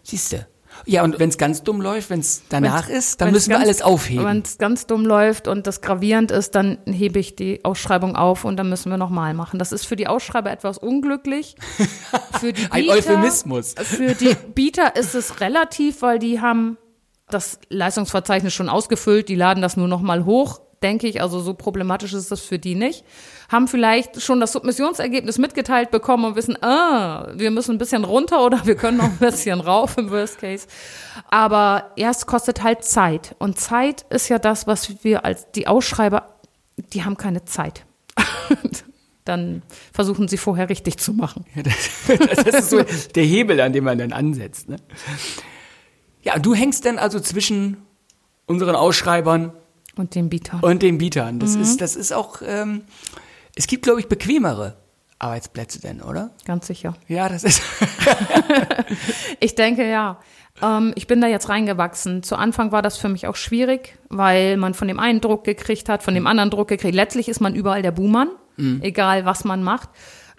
Siehst 0.02 0.32
du. 0.32 0.46
Ja, 0.86 1.02
und 1.02 1.18
wenn 1.18 1.28
es 1.28 1.38
ganz 1.38 1.62
dumm 1.62 1.80
läuft, 1.80 2.10
wenn 2.10 2.20
es 2.20 2.42
danach 2.48 2.88
wenn's, 2.88 3.06
ist, 3.06 3.20
dann 3.20 3.32
müssen 3.32 3.50
wir 3.50 3.58
alles 3.58 3.82
aufheben. 3.82 4.24
Wenn 4.24 4.42
es 4.42 4.58
ganz 4.58 4.86
dumm 4.86 5.04
läuft 5.04 5.48
und 5.48 5.66
das 5.66 5.80
gravierend 5.80 6.30
ist, 6.30 6.54
dann 6.54 6.78
hebe 6.86 7.18
ich 7.18 7.36
die 7.36 7.64
Ausschreibung 7.64 8.16
auf 8.16 8.44
und 8.44 8.56
dann 8.56 8.68
müssen 8.68 8.90
wir 8.90 8.96
nochmal 8.96 9.34
machen. 9.34 9.58
Das 9.58 9.72
ist 9.72 9.86
für 9.86 9.96
die 9.96 10.06
Ausschreiber 10.06 10.50
etwas 10.50 10.78
unglücklich. 10.78 11.56
Für 12.40 12.52
die 12.52 12.62
Bieter, 12.62 12.74
Ein 12.74 12.88
Euphemismus. 12.90 13.74
Für 13.78 14.14
die 14.14 14.34
Bieter 14.54 14.96
ist 14.96 15.14
es 15.14 15.40
relativ, 15.40 16.02
weil 16.02 16.18
die 16.18 16.40
haben 16.40 16.76
das 17.28 17.58
Leistungsverzeichnis 17.68 18.52
schon 18.52 18.68
ausgefüllt, 18.68 19.28
die 19.28 19.34
laden 19.34 19.62
das 19.62 19.76
nur 19.76 19.88
nochmal 19.88 20.24
hoch 20.24 20.60
denke 20.84 21.08
ich. 21.08 21.20
Also 21.20 21.40
so 21.40 21.54
problematisch 21.54 22.12
ist 22.12 22.30
das 22.30 22.40
für 22.40 22.58
die 22.58 22.76
nicht. 22.76 23.04
Haben 23.50 23.66
vielleicht 23.66 24.22
schon 24.22 24.38
das 24.38 24.52
Submissionsergebnis 24.52 25.38
mitgeteilt 25.38 25.90
bekommen 25.90 26.24
und 26.26 26.36
wissen, 26.36 26.62
ah, 26.62 27.32
wir 27.34 27.50
müssen 27.50 27.72
ein 27.72 27.78
bisschen 27.78 28.04
runter 28.04 28.44
oder 28.44 28.64
wir 28.66 28.76
können 28.76 28.98
noch 28.98 29.04
ein 29.04 29.16
bisschen 29.18 29.60
rauf 29.60 29.98
im 29.98 30.10
Worst 30.10 30.38
Case. 30.38 30.68
Aber 31.30 31.90
es 31.96 32.26
kostet 32.26 32.62
halt 32.62 32.84
Zeit. 32.84 33.34
Und 33.38 33.58
Zeit 33.58 34.06
ist 34.10 34.28
ja 34.28 34.38
das, 34.38 34.66
was 34.66 35.02
wir 35.02 35.24
als 35.24 35.50
die 35.52 35.66
Ausschreiber, 35.66 36.28
die 36.92 37.04
haben 37.04 37.16
keine 37.16 37.44
Zeit. 37.44 37.84
dann 39.24 39.62
versuchen 39.92 40.28
sie 40.28 40.36
vorher 40.36 40.68
richtig 40.68 40.98
zu 40.98 41.14
machen. 41.14 41.46
Ja, 41.54 41.62
das, 41.62 42.44
das, 42.44 42.54
ist 42.54 42.70
so 42.70 42.82
der 43.14 43.24
Hebel, 43.24 43.60
an 43.60 43.72
dem 43.72 43.84
man 43.84 43.96
dann 43.96 44.12
ansetzt. 44.12 44.68
Ne? 44.68 44.76
Ja, 46.22 46.38
du 46.38 46.54
hängst 46.54 46.84
dann 46.84 46.98
also 46.98 47.20
zwischen 47.20 47.78
unseren 48.46 48.76
Ausschreibern 48.76 49.54
und 49.96 50.14
den 50.14 50.28
Bietern. 50.28 50.60
Und 50.60 50.82
den 50.82 50.98
Bietern. 50.98 51.38
Das, 51.38 51.56
mhm. 51.56 51.62
ist, 51.62 51.80
das 51.80 51.96
ist 51.96 52.12
auch, 52.12 52.40
ähm, 52.46 52.82
es 53.54 53.66
gibt, 53.66 53.84
glaube 53.84 54.00
ich, 54.00 54.08
bequemere 54.08 54.76
Arbeitsplätze 55.18 55.80
denn, 55.80 56.02
oder? 56.02 56.30
Ganz 56.44 56.66
sicher. 56.66 56.94
Ja, 57.08 57.28
das 57.28 57.44
ist. 57.44 57.62
ich 59.40 59.54
denke 59.54 59.88
ja. 59.88 60.18
Ähm, 60.62 60.92
ich 60.96 61.06
bin 61.06 61.20
da 61.20 61.26
jetzt 61.26 61.48
reingewachsen. 61.48 62.22
Zu 62.22 62.36
Anfang 62.36 62.72
war 62.72 62.82
das 62.82 62.98
für 62.98 63.08
mich 63.08 63.26
auch 63.26 63.36
schwierig, 63.36 63.96
weil 64.08 64.56
man 64.56 64.74
von 64.74 64.88
dem 64.88 64.98
einen 64.98 65.20
Druck 65.20 65.44
gekriegt 65.44 65.88
hat, 65.88 66.02
von 66.02 66.14
dem 66.14 66.26
anderen 66.26 66.50
Druck 66.50 66.68
gekriegt. 66.68 66.94
Letztlich 66.94 67.28
ist 67.28 67.40
man 67.40 67.54
überall 67.54 67.82
der 67.82 67.92
Buhmann, 67.92 68.28
mhm. 68.56 68.80
egal 68.82 69.24
was 69.24 69.44
man 69.44 69.62
macht. 69.62 69.88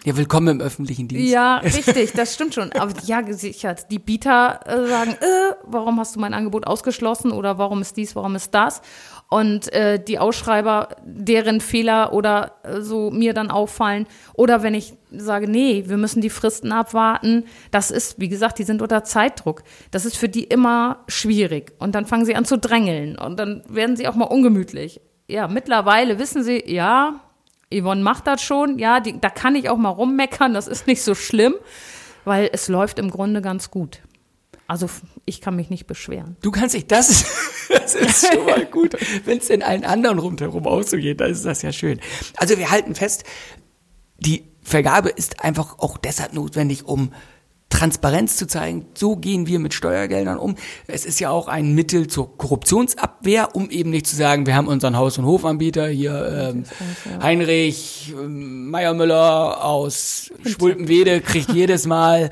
Ja, 0.06 0.16
willkommen 0.16 0.46
im 0.46 0.60
öffentlichen 0.60 1.08
Dienst. 1.08 1.32
Ja, 1.32 1.56
richtig, 1.64 2.12
das 2.12 2.32
stimmt 2.32 2.54
schon. 2.54 2.70
Aber 2.70 2.92
ja, 3.06 3.22
gesichert. 3.22 3.90
Die 3.90 3.98
Bieter 3.98 4.60
äh, 4.64 4.86
sagen, 4.86 5.10
äh, 5.10 5.54
warum 5.64 5.98
hast 5.98 6.14
du 6.14 6.20
mein 6.20 6.32
Angebot 6.32 6.64
ausgeschlossen 6.64 7.32
oder 7.32 7.58
warum 7.58 7.82
ist 7.82 7.96
dies, 7.96 8.14
warum 8.14 8.36
ist 8.36 8.54
das? 8.54 8.82
und 9.28 9.72
äh, 9.72 9.98
die 9.98 10.20
Ausschreiber, 10.20 10.90
deren 11.04 11.60
Fehler 11.60 12.12
oder 12.12 12.52
äh, 12.62 12.80
so 12.80 13.10
mir 13.10 13.34
dann 13.34 13.50
auffallen. 13.50 14.06
Oder 14.34 14.62
wenn 14.62 14.74
ich 14.74 14.94
sage, 15.10 15.50
nee, 15.50 15.82
wir 15.88 15.96
müssen 15.96 16.20
die 16.20 16.30
Fristen 16.30 16.70
abwarten, 16.70 17.44
das 17.72 17.90
ist, 17.90 18.20
wie 18.20 18.28
gesagt, 18.28 18.60
die 18.60 18.62
sind 18.62 18.82
unter 18.82 19.02
Zeitdruck. 19.02 19.64
Das 19.90 20.04
ist 20.04 20.16
für 20.16 20.28
die 20.28 20.44
immer 20.44 21.02
schwierig. 21.08 21.72
Und 21.80 21.96
dann 21.96 22.06
fangen 22.06 22.24
sie 22.24 22.36
an 22.36 22.44
zu 22.44 22.56
drängeln 22.56 23.18
und 23.18 23.40
dann 23.40 23.64
werden 23.68 23.96
sie 23.96 24.06
auch 24.06 24.14
mal 24.14 24.26
ungemütlich. 24.26 25.00
Ja, 25.28 25.48
mittlerweile 25.48 26.20
wissen 26.20 26.44
sie, 26.44 26.62
ja, 26.64 27.20
Yvonne 27.72 28.02
macht 28.02 28.26
das 28.26 28.42
schon, 28.42 28.78
ja, 28.78 29.00
die, 29.00 29.20
da 29.20 29.28
kann 29.28 29.56
ich 29.56 29.68
auch 29.68 29.76
mal 29.76 29.90
rummeckern, 29.90 30.54
das 30.54 30.68
ist 30.68 30.86
nicht 30.86 31.02
so 31.02 31.14
schlimm, 31.14 31.54
weil 32.24 32.48
es 32.52 32.68
läuft 32.68 32.98
im 32.98 33.10
Grunde 33.10 33.42
ganz 33.42 33.70
gut. 33.70 34.02
Also 34.68 34.88
ich 35.24 35.40
kann 35.40 35.54
mich 35.54 35.70
nicht 35.70 35.86
beschweren. 35.86 36.36
Du 36.42 36.50
kannst 36.50 36.74
dich, 36.74 36.86
das 36.86 37.10
ist, 37.10 37.26
das 37.68 37.94
ist 37.94 38.26
schon 38.32 38.46
mal 38.46 38.64
gut. 38.70 38.96
Wenn 39.24 39.38
es 39.38 39.50
in 39.50 39.62
allen 39.62 39.84
anderen 39.84 40.18
rundherum 40.18 40.66
auch 40.66 40.82
so 40.82 40.96
geht, 40.96 41.20
dann 41.20 41.30
ist 41.30 41.44
das 41.44 41.62
ja 41.62 41.72
schön. 41.72 42.00
Also 42.36 42.58
wir 42.58 42.70
halten 42.70 42.94
fest, 42.94 43.24
die 44.18 44.44
Vergabe 44.62 45.10
ist 45.10 45.44
einfach 45.44 45.78
auch 45.78 45.98
deshalb 45.98 46.32
notwendig, 46.32 46.84
um 46.84 47.12
Transparenz 47.68 48.36
zu 48.36 48.46
zeigen, 48.46 48.86
so 48.94 49.16
gehen 49.16 49.46
wir 49.46 49.58
mit 49.58 49.74
Steuergeldern 49.74 50.38
um. 50.38 50.56
Es 50.86 51.04
ist 51.04 51.20
ja 51.20 51.30
auch 51.30 51.48
ein 51.48 51.74
Mittel 51.74 52.06
zur 52.06 52.36
Korruptionsabwehr, 52.38 53.54
um 53.54 53.70
eben 53.70 53.90
nicht 53.90 54.06
zu 54.06 54.16
sagen, 54.16 54.46
wir 54.46 54.54
haben 54.54 54.68
unseren 54.68 54.96
Haus- 54.96 55.18
und 55.18 55.26
Hofanbieter 55.26 55.88
hier, 55.88 56.54
ähm, 56.54 56.64
Heinrich 57.20 58.14
ähm, 58.16 58.70
Meiermüller 58.70 59.64
aus 59.64 60.30
Schwulpenwede 60.44 61.20
kriegt 61.20 61.52
jedes 61.52 61.86
Mal 61.86 62.30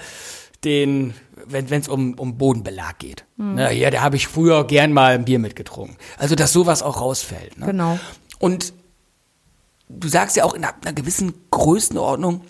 den 0.64 1.14
wenn 1.47 1.66
es 1.66 1.88
um, 1.88 2.14
um 2.14 2.38
Bodenbelag 2.38 2.99
geht. 2.99 3.25
Mhm. 3.37 3.55
Ne, 3.55 3.75
ja, 3.75 3.90
da 3.90 4.01
habe 4.01 4.16
ich 4.16 4.29
früher 4.29 4.66
gern 4.66 4.92
mal 4.92 5.14
ein 5.14 5.25
Bier 5.25 5.38
mitgetrunken. 5.38 5.97
Also, 6.16 6.35
dass 6.37 6.53
sowas 6.53 6.83
auch 6.83 7.01
rausfällt. 7.01 7.59
Ne? 7.59 7.66
Genau. 7.66 7.99
Und 8.38 8.73
du 9.88 10.09
sagst 10.09 10.37
ja 10.37 10.44
auch 10.44 10.55
in 10.55 10.64
einer, 10.64 10.75
einer 10.83 10.92
gewissen 10.92 11.35
Größenordnung 11.51 12.42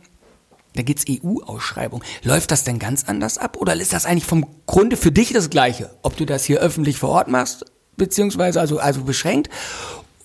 Da 0.75 0.83
geht's 0.83 1.05
EU-Ausschreibung. 1.09 2.03
Läuft 2.23 2.51
das 2.51 2.65
denn 2.65 2.79
ganz 2.79 3.05
anders 3.05 3.39
ab 3.39 3.57
oder 3.57 3.75
ist 3.75 3.93
das 3.93 4.07
eigentlich 4.07 4.27
vom 4.27 4.47
Grunde 4.67 4.97
für 4.97 5.13
dich 5.13 5.33
das 5.33 5.51
Gleiche? 5.51 5.91
Ob 6.03 6.17
du 6.17 6.25
das 6.25 6.45
hier 6.45 6.61
öffentlich 6.61 6.99
vor 6.99 7.11
Ort 7.11 7.29
machst, 7.29 7.65
beziehungsweise 7.97 8.61
also, 8.61 8.79
also 8.79 9.03
beschränkt, 9.05 9.51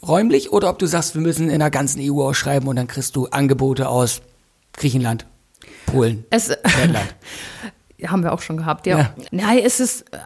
räumlich, 0.05 0.51
oder 0.51 0.69
ob 0.69 0.79
du 0.79 0.87
sagst, 0.87 1.13
wir 1.13 1.21
müssen 1.21 1.49
in 1.49 1.59
der 1.59 1.69
ganzen 1.69 2.01
EU 2.01 2.23
ausschreiben 2.23 2.67
und 2.67 2.75
dann 2.75 2.87
kriegst 2.87 3.15
du 3.15 3.27
Angebote 3.27 3.87
aus 3.89 4.21
Griechenland, 4.73 5.25
Polen, 5.85 6.25
Es, 6.29 6.47
Lettland. 6.47 7.15
haben 8.07 8.23
wir 8.23 8.33
auch 8.33 8.41
schon 8.41 8.57
gehabt, 8.57 8.87
ja. 8.87 8.97
Ja. 8.97 9.13
Nein, 9.31 9.59
es 9.63 9.79
ist 9.79 10.11
äh, 10.13 10.19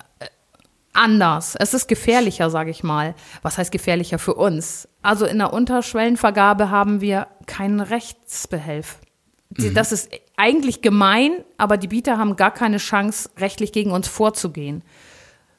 anders. 0.93 1.55
Es 1.55 1.73
ist 1.73 1.87
gefährlicher, 1.87 2.49
sage 2.49 2.71
ich 2.71 2.83
mal. 2.83 3.15
Was 3.41 3.57
heißt 3.57 3.71
gefährlicher 3.71 4.19
für 4.19 4.35
uns? 4.35 4.87
Also 5.01 5.25
in 5.25 5.39
der 5.39 5.51
Unterschwellenvergabe 5.51 6.69
haben 6.69 7.01
wir 7.01 7.27
keinen 7.45 7.79
Rechtsbehelf. 7.79 8.99
Die- 9.57 9.73
Das 9.73 9.91
ist 9.91 10.09
eigentlich 10.37 10.81
gemein, 10.81 11.31
aber 11.57 11.77
die 11.77 11.87
Bieter 11.87 12.17
haben 12.17 12.35
gar 12.35 12.51
keine 12.51 12.77
Chance, 12.77 13.29
rechtlich 13.37 13.71
gegen 13.71 13.91
uns 13.91 14.07
vorzugehen. 14.07 14.83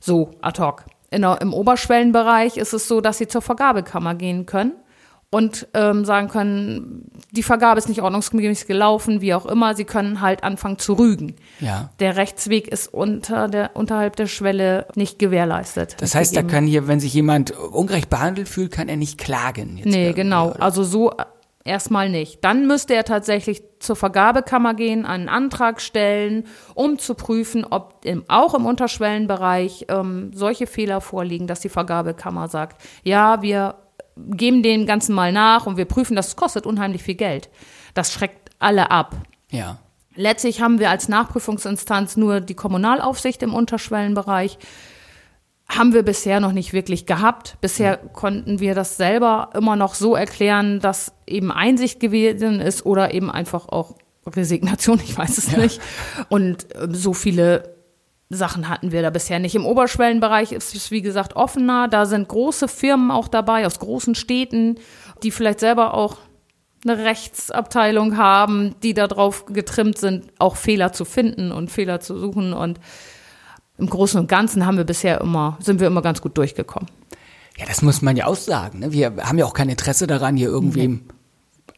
So, 0.01 0.33
ad 0.43 0.61
hoc. 0.61 0.85
Der, 1.13 1.41
Im 1.41 1.55
Oberschwellenbereich 1.55 2.57
ist 2.57 2.73
es 2.73 2.89
so, 2.89 3.01
dass 3.01 3.19
sie 3.19 3.29
zur 3.29 3.41
Vergabekammer 3.43 4.15
gehen 4.17 4.47
können 4.47 4.73
und 5.31 5.69
ähm, 5.75 6.05
sagen 6.05 6.29
können, 6.29 7.11
die 7.31 7.43
Vergabe 7.45 7.79
ist 7.79 7.89
nicht 7.89 8.03
ordnungsgemäß 8.03 8.67
gelaufen, 8.67 9.21
wie 9.21 9.33
auch 9.35 9.47
immer. 9.47 9.75
Sie 9.77 9.85
können 9.85 10.21
halt 10.21 10.43
anfangen 10.45 10.79
zu 10.79 10.95
rügen. 10.95 11.37
Ja. 11.61 11.91
Der 12.01 12.17
Rechtsweg 12.17 12.69
ist 12.69 12.93
unter 12.93 13.49
der, 13.49 13.71
unterhalb 13.75 14.17
der 14.17 14.27
Schwelle 14.27 14.87
nicht 14.97 15.19
gewährleistet. 15.21 15.97
Das 16.01 16.15
heißt, 16.15 16.37
da 16.37 16.43
kann 16.43 16.67
hier, 16.67 16.89
wenn 16.89 17.01
sich 17.01 17.15
jemand 17.15 17.53
ungerecht 17.53 18.11
behandelt 18.11 18.49
fühlt, 18.49 18.73
kann 18.73 18.89
er 18.89 18.97
nicht 18.97 19.19
klagen. 19.19 19.77
Jetzt 19.79 19.87
Nee, 19.87 20.13
genau. 20.13 20.51
Also 20.51 20.83
so 20.85 21.13
erstmal 21.65 22.11
nicht. 22.11 22.45
Dann 22.45 22.67
müsste 22.67 22.95
er 22.95 23.05
tatsächlich 23.05 23.63
zur 23.81 23.97
Vergabekammer 23.97 24.75
gehen, 24.75 25.07
einen 25.07 25.29
Antrag 25.29 25.81
stellen, 25.81 26.47
um 26.75 26.99
zu 26.99 27.15
prüfen, 27.15 27.65
ob 27.65 28.05
im, 28.05 28.25
auch 28.29 28.55
im 28.55 28.67
Unterschwellenbereich 28.67 29.87
ähm, 29.89 30.31
solche 30.35 30.67
Fehler 30.67 31.01
vorliegen, 31.01 31.47
dass 31.47 31.61
die 31.61 31.69
Vergabekammer 31.71 32.49
sagt, 32.49 32.83
ja, 33.03 33.43
wir 33.43 33.77
geben 34.17 34.63
dem 34.63 34.87
Ganzen 34.87 35.15
mal 35.15 35.33
nach 35.33 35.67
und 35.67 35.77
wir 35.77 35.87
prüfen, 35.87 36.15
das 36.15 36.37
kostet 36.37 36.67
unheimlich 36.67 37.03
viel 37.03 37.17
Geld. 37.17 37.49
Das 37.95 38.13
schreckt 38.13 38.51
alle 38.59 38.91
ab. 38.91 39.17
Ja. 39.51 39.79
Letztlich 40.17 40.61
haben 40.61 40.79
wir 40.79 40.91
als 40.91 41.09
Nachprüfungsinstanz 41.09 42.17
nur 42.17 42.41
die 42.41 42.55
Kommunalaufsicht 42.55 43.43
im 43.43 43.53
Unterschwellenbereich. 43.53 44.59
Haben 45.69 45.95
wir 45.95 46.03
bisher 46.03 46.41
noch 46.41 46.53
nicht 46.53 46.73
wirklich 46.73 47.07
gehabt. 47.07 47.57
Bisher 47.61 47.97
konnten 47.97 48.61
wir 48.61 48.75
das 48.75 48.97
selber 48.97 49.51
immer 49.55 49.77
noch 49.77 49.95
so 49.95 50.15
erklären, 50.15 50.79
dass 50.81 51.13
eben 51.27 51.51
Einsicht 51.51 52.01
gewesen 52.01 52.61
ist 52.61 52.85
oder 52.85 53.15
eben 53.15 53.31
einfach 53.31 53.69
auch 53.69 53.97
Resignation, 54.27 55.01
ich 55.05 55.17
weiß 55.17 55.39
es 55.39 55.57
nicht. 55.57 55.81
Und 56.29 56.67
ähm, 56.75 56.95
so 56.95 57.13
viele 57.13 57.75
Sachen 58.31 58.69
hatten 58.69 58.93
wir 58.93 59.03
da 59.03 59.11
bisher 59.11 59.39
nicht. 59.39 59.55
Im 59.55 59.67
Oberschwellenbereich 59.67 60.53
ist 60.53 60.75
es, 60.75 60.91
wie 60.91 61.03
gesagt, 61.03 61.37
offener. 61.37 61.89
Da 61.89 62.07
sind 62.07 62.29
große 62.29 62.69
Firmen 62.69 63.11
auch 63.11 63.29
dabei 63.29 63.67
aus 63.67 63.79
großen 63.79 64.15
Städten, 64.15 64.77
die 65.23 65.31
vielleicht 65.31 65.61
selber 65.61 65.95
auch 65.95 66.19
eine 66.85 66.99
Rechtsabteilung 66.99 68.17
haben, 68.17 68.75
die 68.83 68.93
darauf 68.93 69.47
getrimmt 69.47 69.99
sind, 69.99 70.27
auch 70.39 70.57
Fehler 70.57 70.93
zu 70.93 71.05
finden 71.05 71.51
und 71.53 71.71
Fehler 71.71 72.01
zu 72.01 72.19
suchen. 72.19 72.53
Und 72.53 72.79
im 73.79 73.89
Großen 73.89 74.21
und 74.21 74.29
Ganzen 74.29 74.67
haben 74.67 74.77
wir 74.77 74.85
bisher 74.85 75.21
immer, 75.21 75.59
sind 75.61 75.81
wir 75.81 75.87
immer 75.87 76.03
ganz 76.03 76.21
gut 76.21 76.39
durchgekommen. 76.39 76.89
Ja, 77.57 77.67
das 77.67 77.83
muss 77.83 78.03
man 78.03 78.17
ja 78.17 78.27
auch 78.27 78.37
sagen. 78.37 78.81
Ne? 78.81 78.93
Wir 78.93 79.15
haben 79.21 79.39
ja 79.39 79.45
auch 79.45 79.55
kein 79.55 79.69
Interesse 79.69 80.07
daran, 80.07 80.37
hier 80.37 80.49
irgendwem 80.49 81.03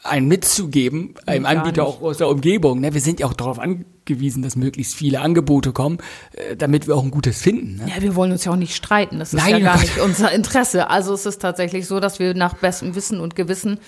einen 0.03 0.29
mitzugeben, 0.29 1.15
einem 1.27 1.45
gar 1.45 1.53
Anbieter 1.53 1.83
nicht. 1.83 1.97
auch 1.97 2.03
aus 2.03 2.19
der 2.19 2.29
Umgebung. 2.29 2.81
Ne? 2.81 2.95
Wir 2.95 3.01
sind 3.01 3.21
ja 3.21 3.27
auch 3.27 3.33
darauf 3.33 3.59
angewiesen, 3.59 4.43
dass 4.43 4.57
möglichst 4.57 4.95
viele 4.95 5.21
Angebote 5.21 5.73
kommen, 5.73 5.99
äh, 6.33 6.57
damit 6.57 6.87
wir 6.87 6.97
auch 6.97 7.03
ein 7.03 7.11
gutes 7.11 7.41
finden. 7.41 7.77
Ne? 7.77 7.93
Ja, 7.95 8.03
wir 8.03 8.15
wollen 8.15 8.33
uns 8.33 8.45
ja 8.45 8.53
auch 8.53 8.57
nicht 8.57 8.75
streiten. 8.75 9.19
Das 9.19 9.35
ist 9.35 9.41
Nein, 9.43 9.51
ja 9.51 9.59
gar 9.59 9.75
Gott. 9.75 9.83
nicht 9.83 9.99
unser 9.99 10.33
Interesse. 10.33 10.89
Also 10.91 11.13
es 11.13 11.27
ist 11.27 11.43
tatsächlich 11.43 11.87
so, 11.87 12.01
dass 12.01 12.19
wir 12.19 12.35
nach 12.35 12.55
bestem 12.55 12.95
Wissen 12.95 13.21
und 13.21 13.37
Gewissen 13.37 13.79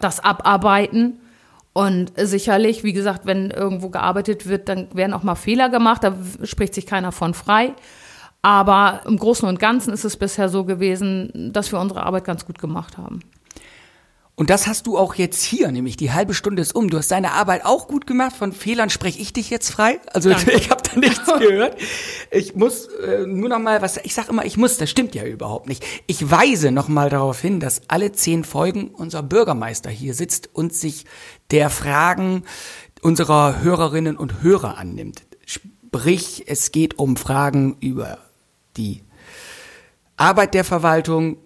das 0.00 0.20
abarbeiten. 0.20 1.20
Und 1.72 2.12
sicherlich, 2.16 2.84
wie 2.84 2.92
gesagt, 2.92 3.24
wenn 3.24 3.50
irgendwo 3.50 3.88
gearbeitet 3.88 4.46
wird, 4.46 4.68
dann 4.68 4.88
werden 4.94 5.14
auch 5.14 5.22
mal 5.22 5.34
Fehler 5.34 5.70
gemacht. 5.70 6.04
Da 6.04 6.14
spricht 6.44 6.74
sich 6.74 6.86
keiner 6.86 7.12
von 7.12 7.32
frei. 7.32 7.74
Aber 8.42 9.02
im 9.06 9.16
Großen 9.16 9.48
und 9.48 9.58
Ganzen 9.58 9.92
ist 9.92 10.04
es 10.04 10.16
bisher 10.16 10.48
so 10.48 10.64
gewesen, 10.64 11.50
dass 11.52 11.72
wir 11.72 11.78
unsere 11.78 12.04
Arbeit 12.04 12.24
ganz 12.24 12.44
gut 12.44 12.58
gemacht 12.58 12.98
haben. 12.98 13.20
Und 14.34 14.48
das 14.48 14.66
hast 14.66 14.86
du 14.86 14.96
auch 14.96 15.14
jetzt 15.14 15.42
hier, 15.42 15.70
nämlich 15.70 15.98
die 15.98 16.10
halbe 16.12 16.32
Stunde 16.32 16.62
ist 16.62 16.74
um. 16.74 16.88
Du 16.88 16.96
hast 16.96 17.10
deine 17.10 17.32
Arbeit 17.32 17.66
auch 17.66 17.86
gut 17.86 18.06
gemacht. 18.06 18.34
Von 18.34 18.52
Fehlern 18.52 18.88
spreche 18.88 19.20
ich 19.20 19.34
dich 19.34 19.50
jetzt 19.50 19.70
frei. 19.70 20.00
Also 20.12 20.30
Danke. 20.30 20.52
ich 20.56 20.70
habe 20.70 20.82
da 20.82 20.98
nichts 20.98 21.26
gehört. 21.26 21.76
Ich 22.30 22.54
muss 22.54 22.86
äh, 22.86 23.26
nur 23.26 23.50
noch 23.50 23.58
mal 23.58 23.82
was. 23.82 23.98
Ich 23.98 24.14
sage 24.14 24.30
immer, 24.30 24.46
ich 24.46 24.56
muss. 24.56 24.78
Das 24.78 24.88
stimmt 24.88 25.14
ja 25.14 25.24
überhaupt 25.24 25.68
nicht. 25.68 25.84
Ich 26.06 26.30
weise 26.30 26.72
noch 26.72 26.88
mal 26.88 27.10
darauf 27.10 27.40
hin, 27.40 27.60
dass 27.60 27.82
alle 27.88 28.12
zehn 28.12 28.42
Folgen 28.44 28.88
unser 28.88 29.22
Bürgermeister 29.22 29.90
hier 29.90 30.14
sitzt 30.14 30.48
und 30.54 30.74
sich 30.74 31.04
der 31.50 31.68
Fragen 31.68 32.44
unserer 33.02 33.60
Hörerinnen 33.60 34.16
und 34.16 34.42
Hörer 34.42 34.78
annimmt. 34.78 35.24
Sprich, 35.44 36.44
es 36.46 36.72
geht 36.72 36.98
um 36.98 37.18
Fragen 37.18 37.76
über 37.80 38.18
die 38.78 39.02
Arbeit 40.16 40.54
der 40.54 40.64
Verwaltung, 40.64 41.36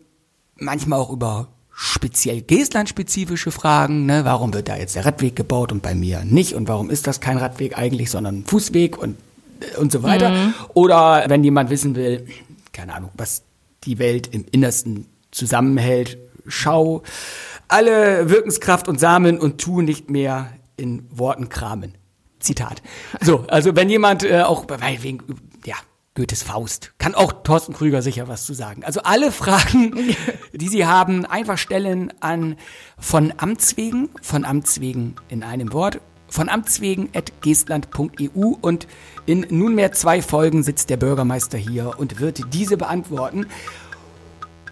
manchmal 0.54 1.00
auch 1.00 1.10
über 1.10 1.48
speziell 1.78 2.40
Geestland-spezifische 2.40 3.50
Fragen. 3.50 4.06
Ne? 4.06 4.24
Warum 4.24 4.54
wird 4.54 4.68
da 4.68 4.76
jetzt 4.76 4.96
der 4.96 5.04
Radweg 5.04 5.36
gebaut 5.36 5.72
und 5.72 5.82
bei 5.82 5.94
mir 5.94 6.24
nicht? 6.24 6.54
Und 6.54 6.68
warum 6.68 6.88
ist 6.88 7.06
das 7.06 7.20
kein 7.20 7.36
Radweg 7.36 7.76
eigentlich, 7.76 8.10
sondern 8.10 8.38
ein 8.38 8.44
Fußweg 8.46 8.96
und, 8.96 9.18
äh, 9.60 9.76
und 9.76 9.92
so 9.92 10.02
weiter? 10.02 10.54
Oder 10.72 11.26
wenn 11.28 11.44
jemand 11.44 11.68
wissen 11.68 11.94
will, 11.94 12.26
keine 12.72 12.94
Ahnung, 12.94 13.10
was 13.14 13.42
die 13.84 13.98
Welt 13.98 14.26
im 14.32 14.46
Innersten 14.50 15.06
zusammenhält, 15.30 16.16
schau, 16.46 17.02
alle 17.68 18.30
Wirkenskraft 18.30 18.88
und 18.88 18.98
Samen 18.98 19.38
und 19.38 19.58
tu 19.58 19.82
nicht 19.82 20.08
mehr 20.08 20.50
in 20.78 21.06
Worten 21.10 21.50
kramen. 21.50 21.92
Zitat. 22.38 22.80
So, 23.20 23.44
also 23.48 23.76
wenn 23.76 23.90
jemand 23.90 24.24
äh, 24.24 24.40
auch, 24.40 24.66
weil 24.68 25.02
wegen, 25.02 25.20
Goethes 26.16 26.42
Faust, 26.42 26.92
kann 26.98 27.14
auch 27.14 27.44
Thorsten 27.44 27.74
Krüger 27.74 28.02
sicher 28.02 28.26
was 28.26 28.46
zu 28.46 28.54
sagen. 28.54 28.82
Also 28.84 29.00
alle 29.02 29.30
Fragen, 29.30 29.94
die 30.52 30.68
Sie 30.68 30.86
haben, 30.86 31.26
einfach 31.26 31.58
stellen 31.58 32.12
an 32.20 32.56
von 32.98 33.34
Amts 33.36 33.76
wegen, 33.76 34.08
von 34.22 34.44
Amts 34.44 34.80
wegen 34.80 35.14
in 35.28 35.42
einem 35.42 35.72
Wort, 35.72 36.00
von 36.28 36.48
Amts 36.48 36.80
wegen 36.80 37.10
at 37.14 37.40
geestland.eu 37.42 38.54
und 38.60 38.88
in 39.26 39.46
nunmehr 39.50 39.92
zwei 39.92 40.22
Folgen 40.22 40.62
sitzt 40.62 40.90
der 40.90 40.96
Bürgermeister 40.96 41.58
hier 41.58 41.98
und 41.98 42.18
wird 42.18 42.52
diese 42.52 42.76
beantworten. 42.76 43.46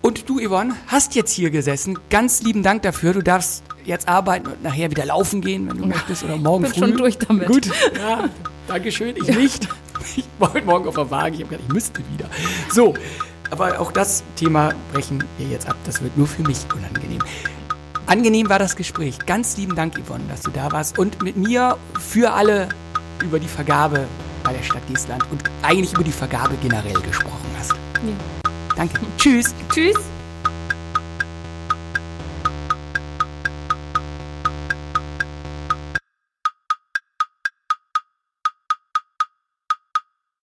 Und 0.01 0.29
du, 0.29 0.39
Yvonne, 0.39 0.75
hast 0.87 1.15
jetzt 1.15 1.33
hier 1.33 1.51
gesessen. 1.51 1.99
Ganz 2.11 2.43
lieben 2.43 2.63
Dank 2.63 2.83
dafür. 2.83 3.13
Du 3.13 3.23
darfst 3.23 3.63
jetzt 3.85 4.09
arbeiten 4.09 4.49
und 4.49 4.63
nachher 4.63 4.91
wieder 4.91 5.05
laufen 5.07 5.41
gehen, 5.41 5.69
wenn 5.69 5.79
du 5.79 5.87
möchtest, 5.87 6.25
oder 6.25 6.37
morgen 6.37 6.65
bin 6.65 6.73
früh. 6.73 6.81
schon 6.81 6.97
durch 6.97 7.19
damit. 7.19 7.49
Gut, 7.49 7.67
ja, 7.99 8.29
danke 8.67 8.93
schön. 8.93 9.17
Ich 9.17 9.29
nicht. 9.29 9.69
Ich 10.17 10.25
war 10.39 10.53
heute 10.53 10.67
Morgen 10.67 10.89
auf 10.89 10.95
der 10.95 11.11
Waage. 11.11 11.37
Ich 11.37 11.41
habe 11.43 11.51
gedacht, 11.51 11.67
ich 11.69 11.75
müsste 11.75 12.03
wieder. 12.13 12.29
So, 12.73 12.95
aber 13.51 13.81
auch 13.81 13.93
das 13.93 14.23
Thema 14.37 14.73
brechen 14.93 15.25
wir 15.39 15.47
jetzt 15.47 15.69
ab. 15.69 15.77
Das 15.85 16.03
wird 16.03 16.17
nur 16.17 16.27
für 16.27 16.43
mich 16.43 16.59
unangenehm. 16.75 17.21
Angenehm 18.07 18.49
war 18.49 18.59
das 18.59 18.77
Gespräch. 18.77 19.19
Ganz 19.27 19.57
lieben 19.57 19.75
Dank, 19.75 19.99
Yvonne, 19.99 20.25
dass 20.29 20.43
du 20.43 20.51
da 20.51 20.71
warst 20.73 20.99
und 20.99 21.23
mit 21.23 21.37
mir 21.37 21.79
für 21.99 22.33
alle 22.33 22.69
über 23.23 23.39
die 23.39 23.49
Vergabe 23.49 24.07
bei 24.43 24.53
der 24.53 24.63
Stadt 24.63 24.87
Geestland 24.89 25.25
und 25.31 25.43
eigentlich 25.63 25.95
über 25.95 26.05
die 26.05 26.13
Vergabe 26.13 26.55
generell 26.61 27.01
gesprochen 27.01 27.49
hast. 27.59 27.75
Danke. 28.77 29.01
Tschüss. 29.17 29.55
Tschüss. 29.73 29.97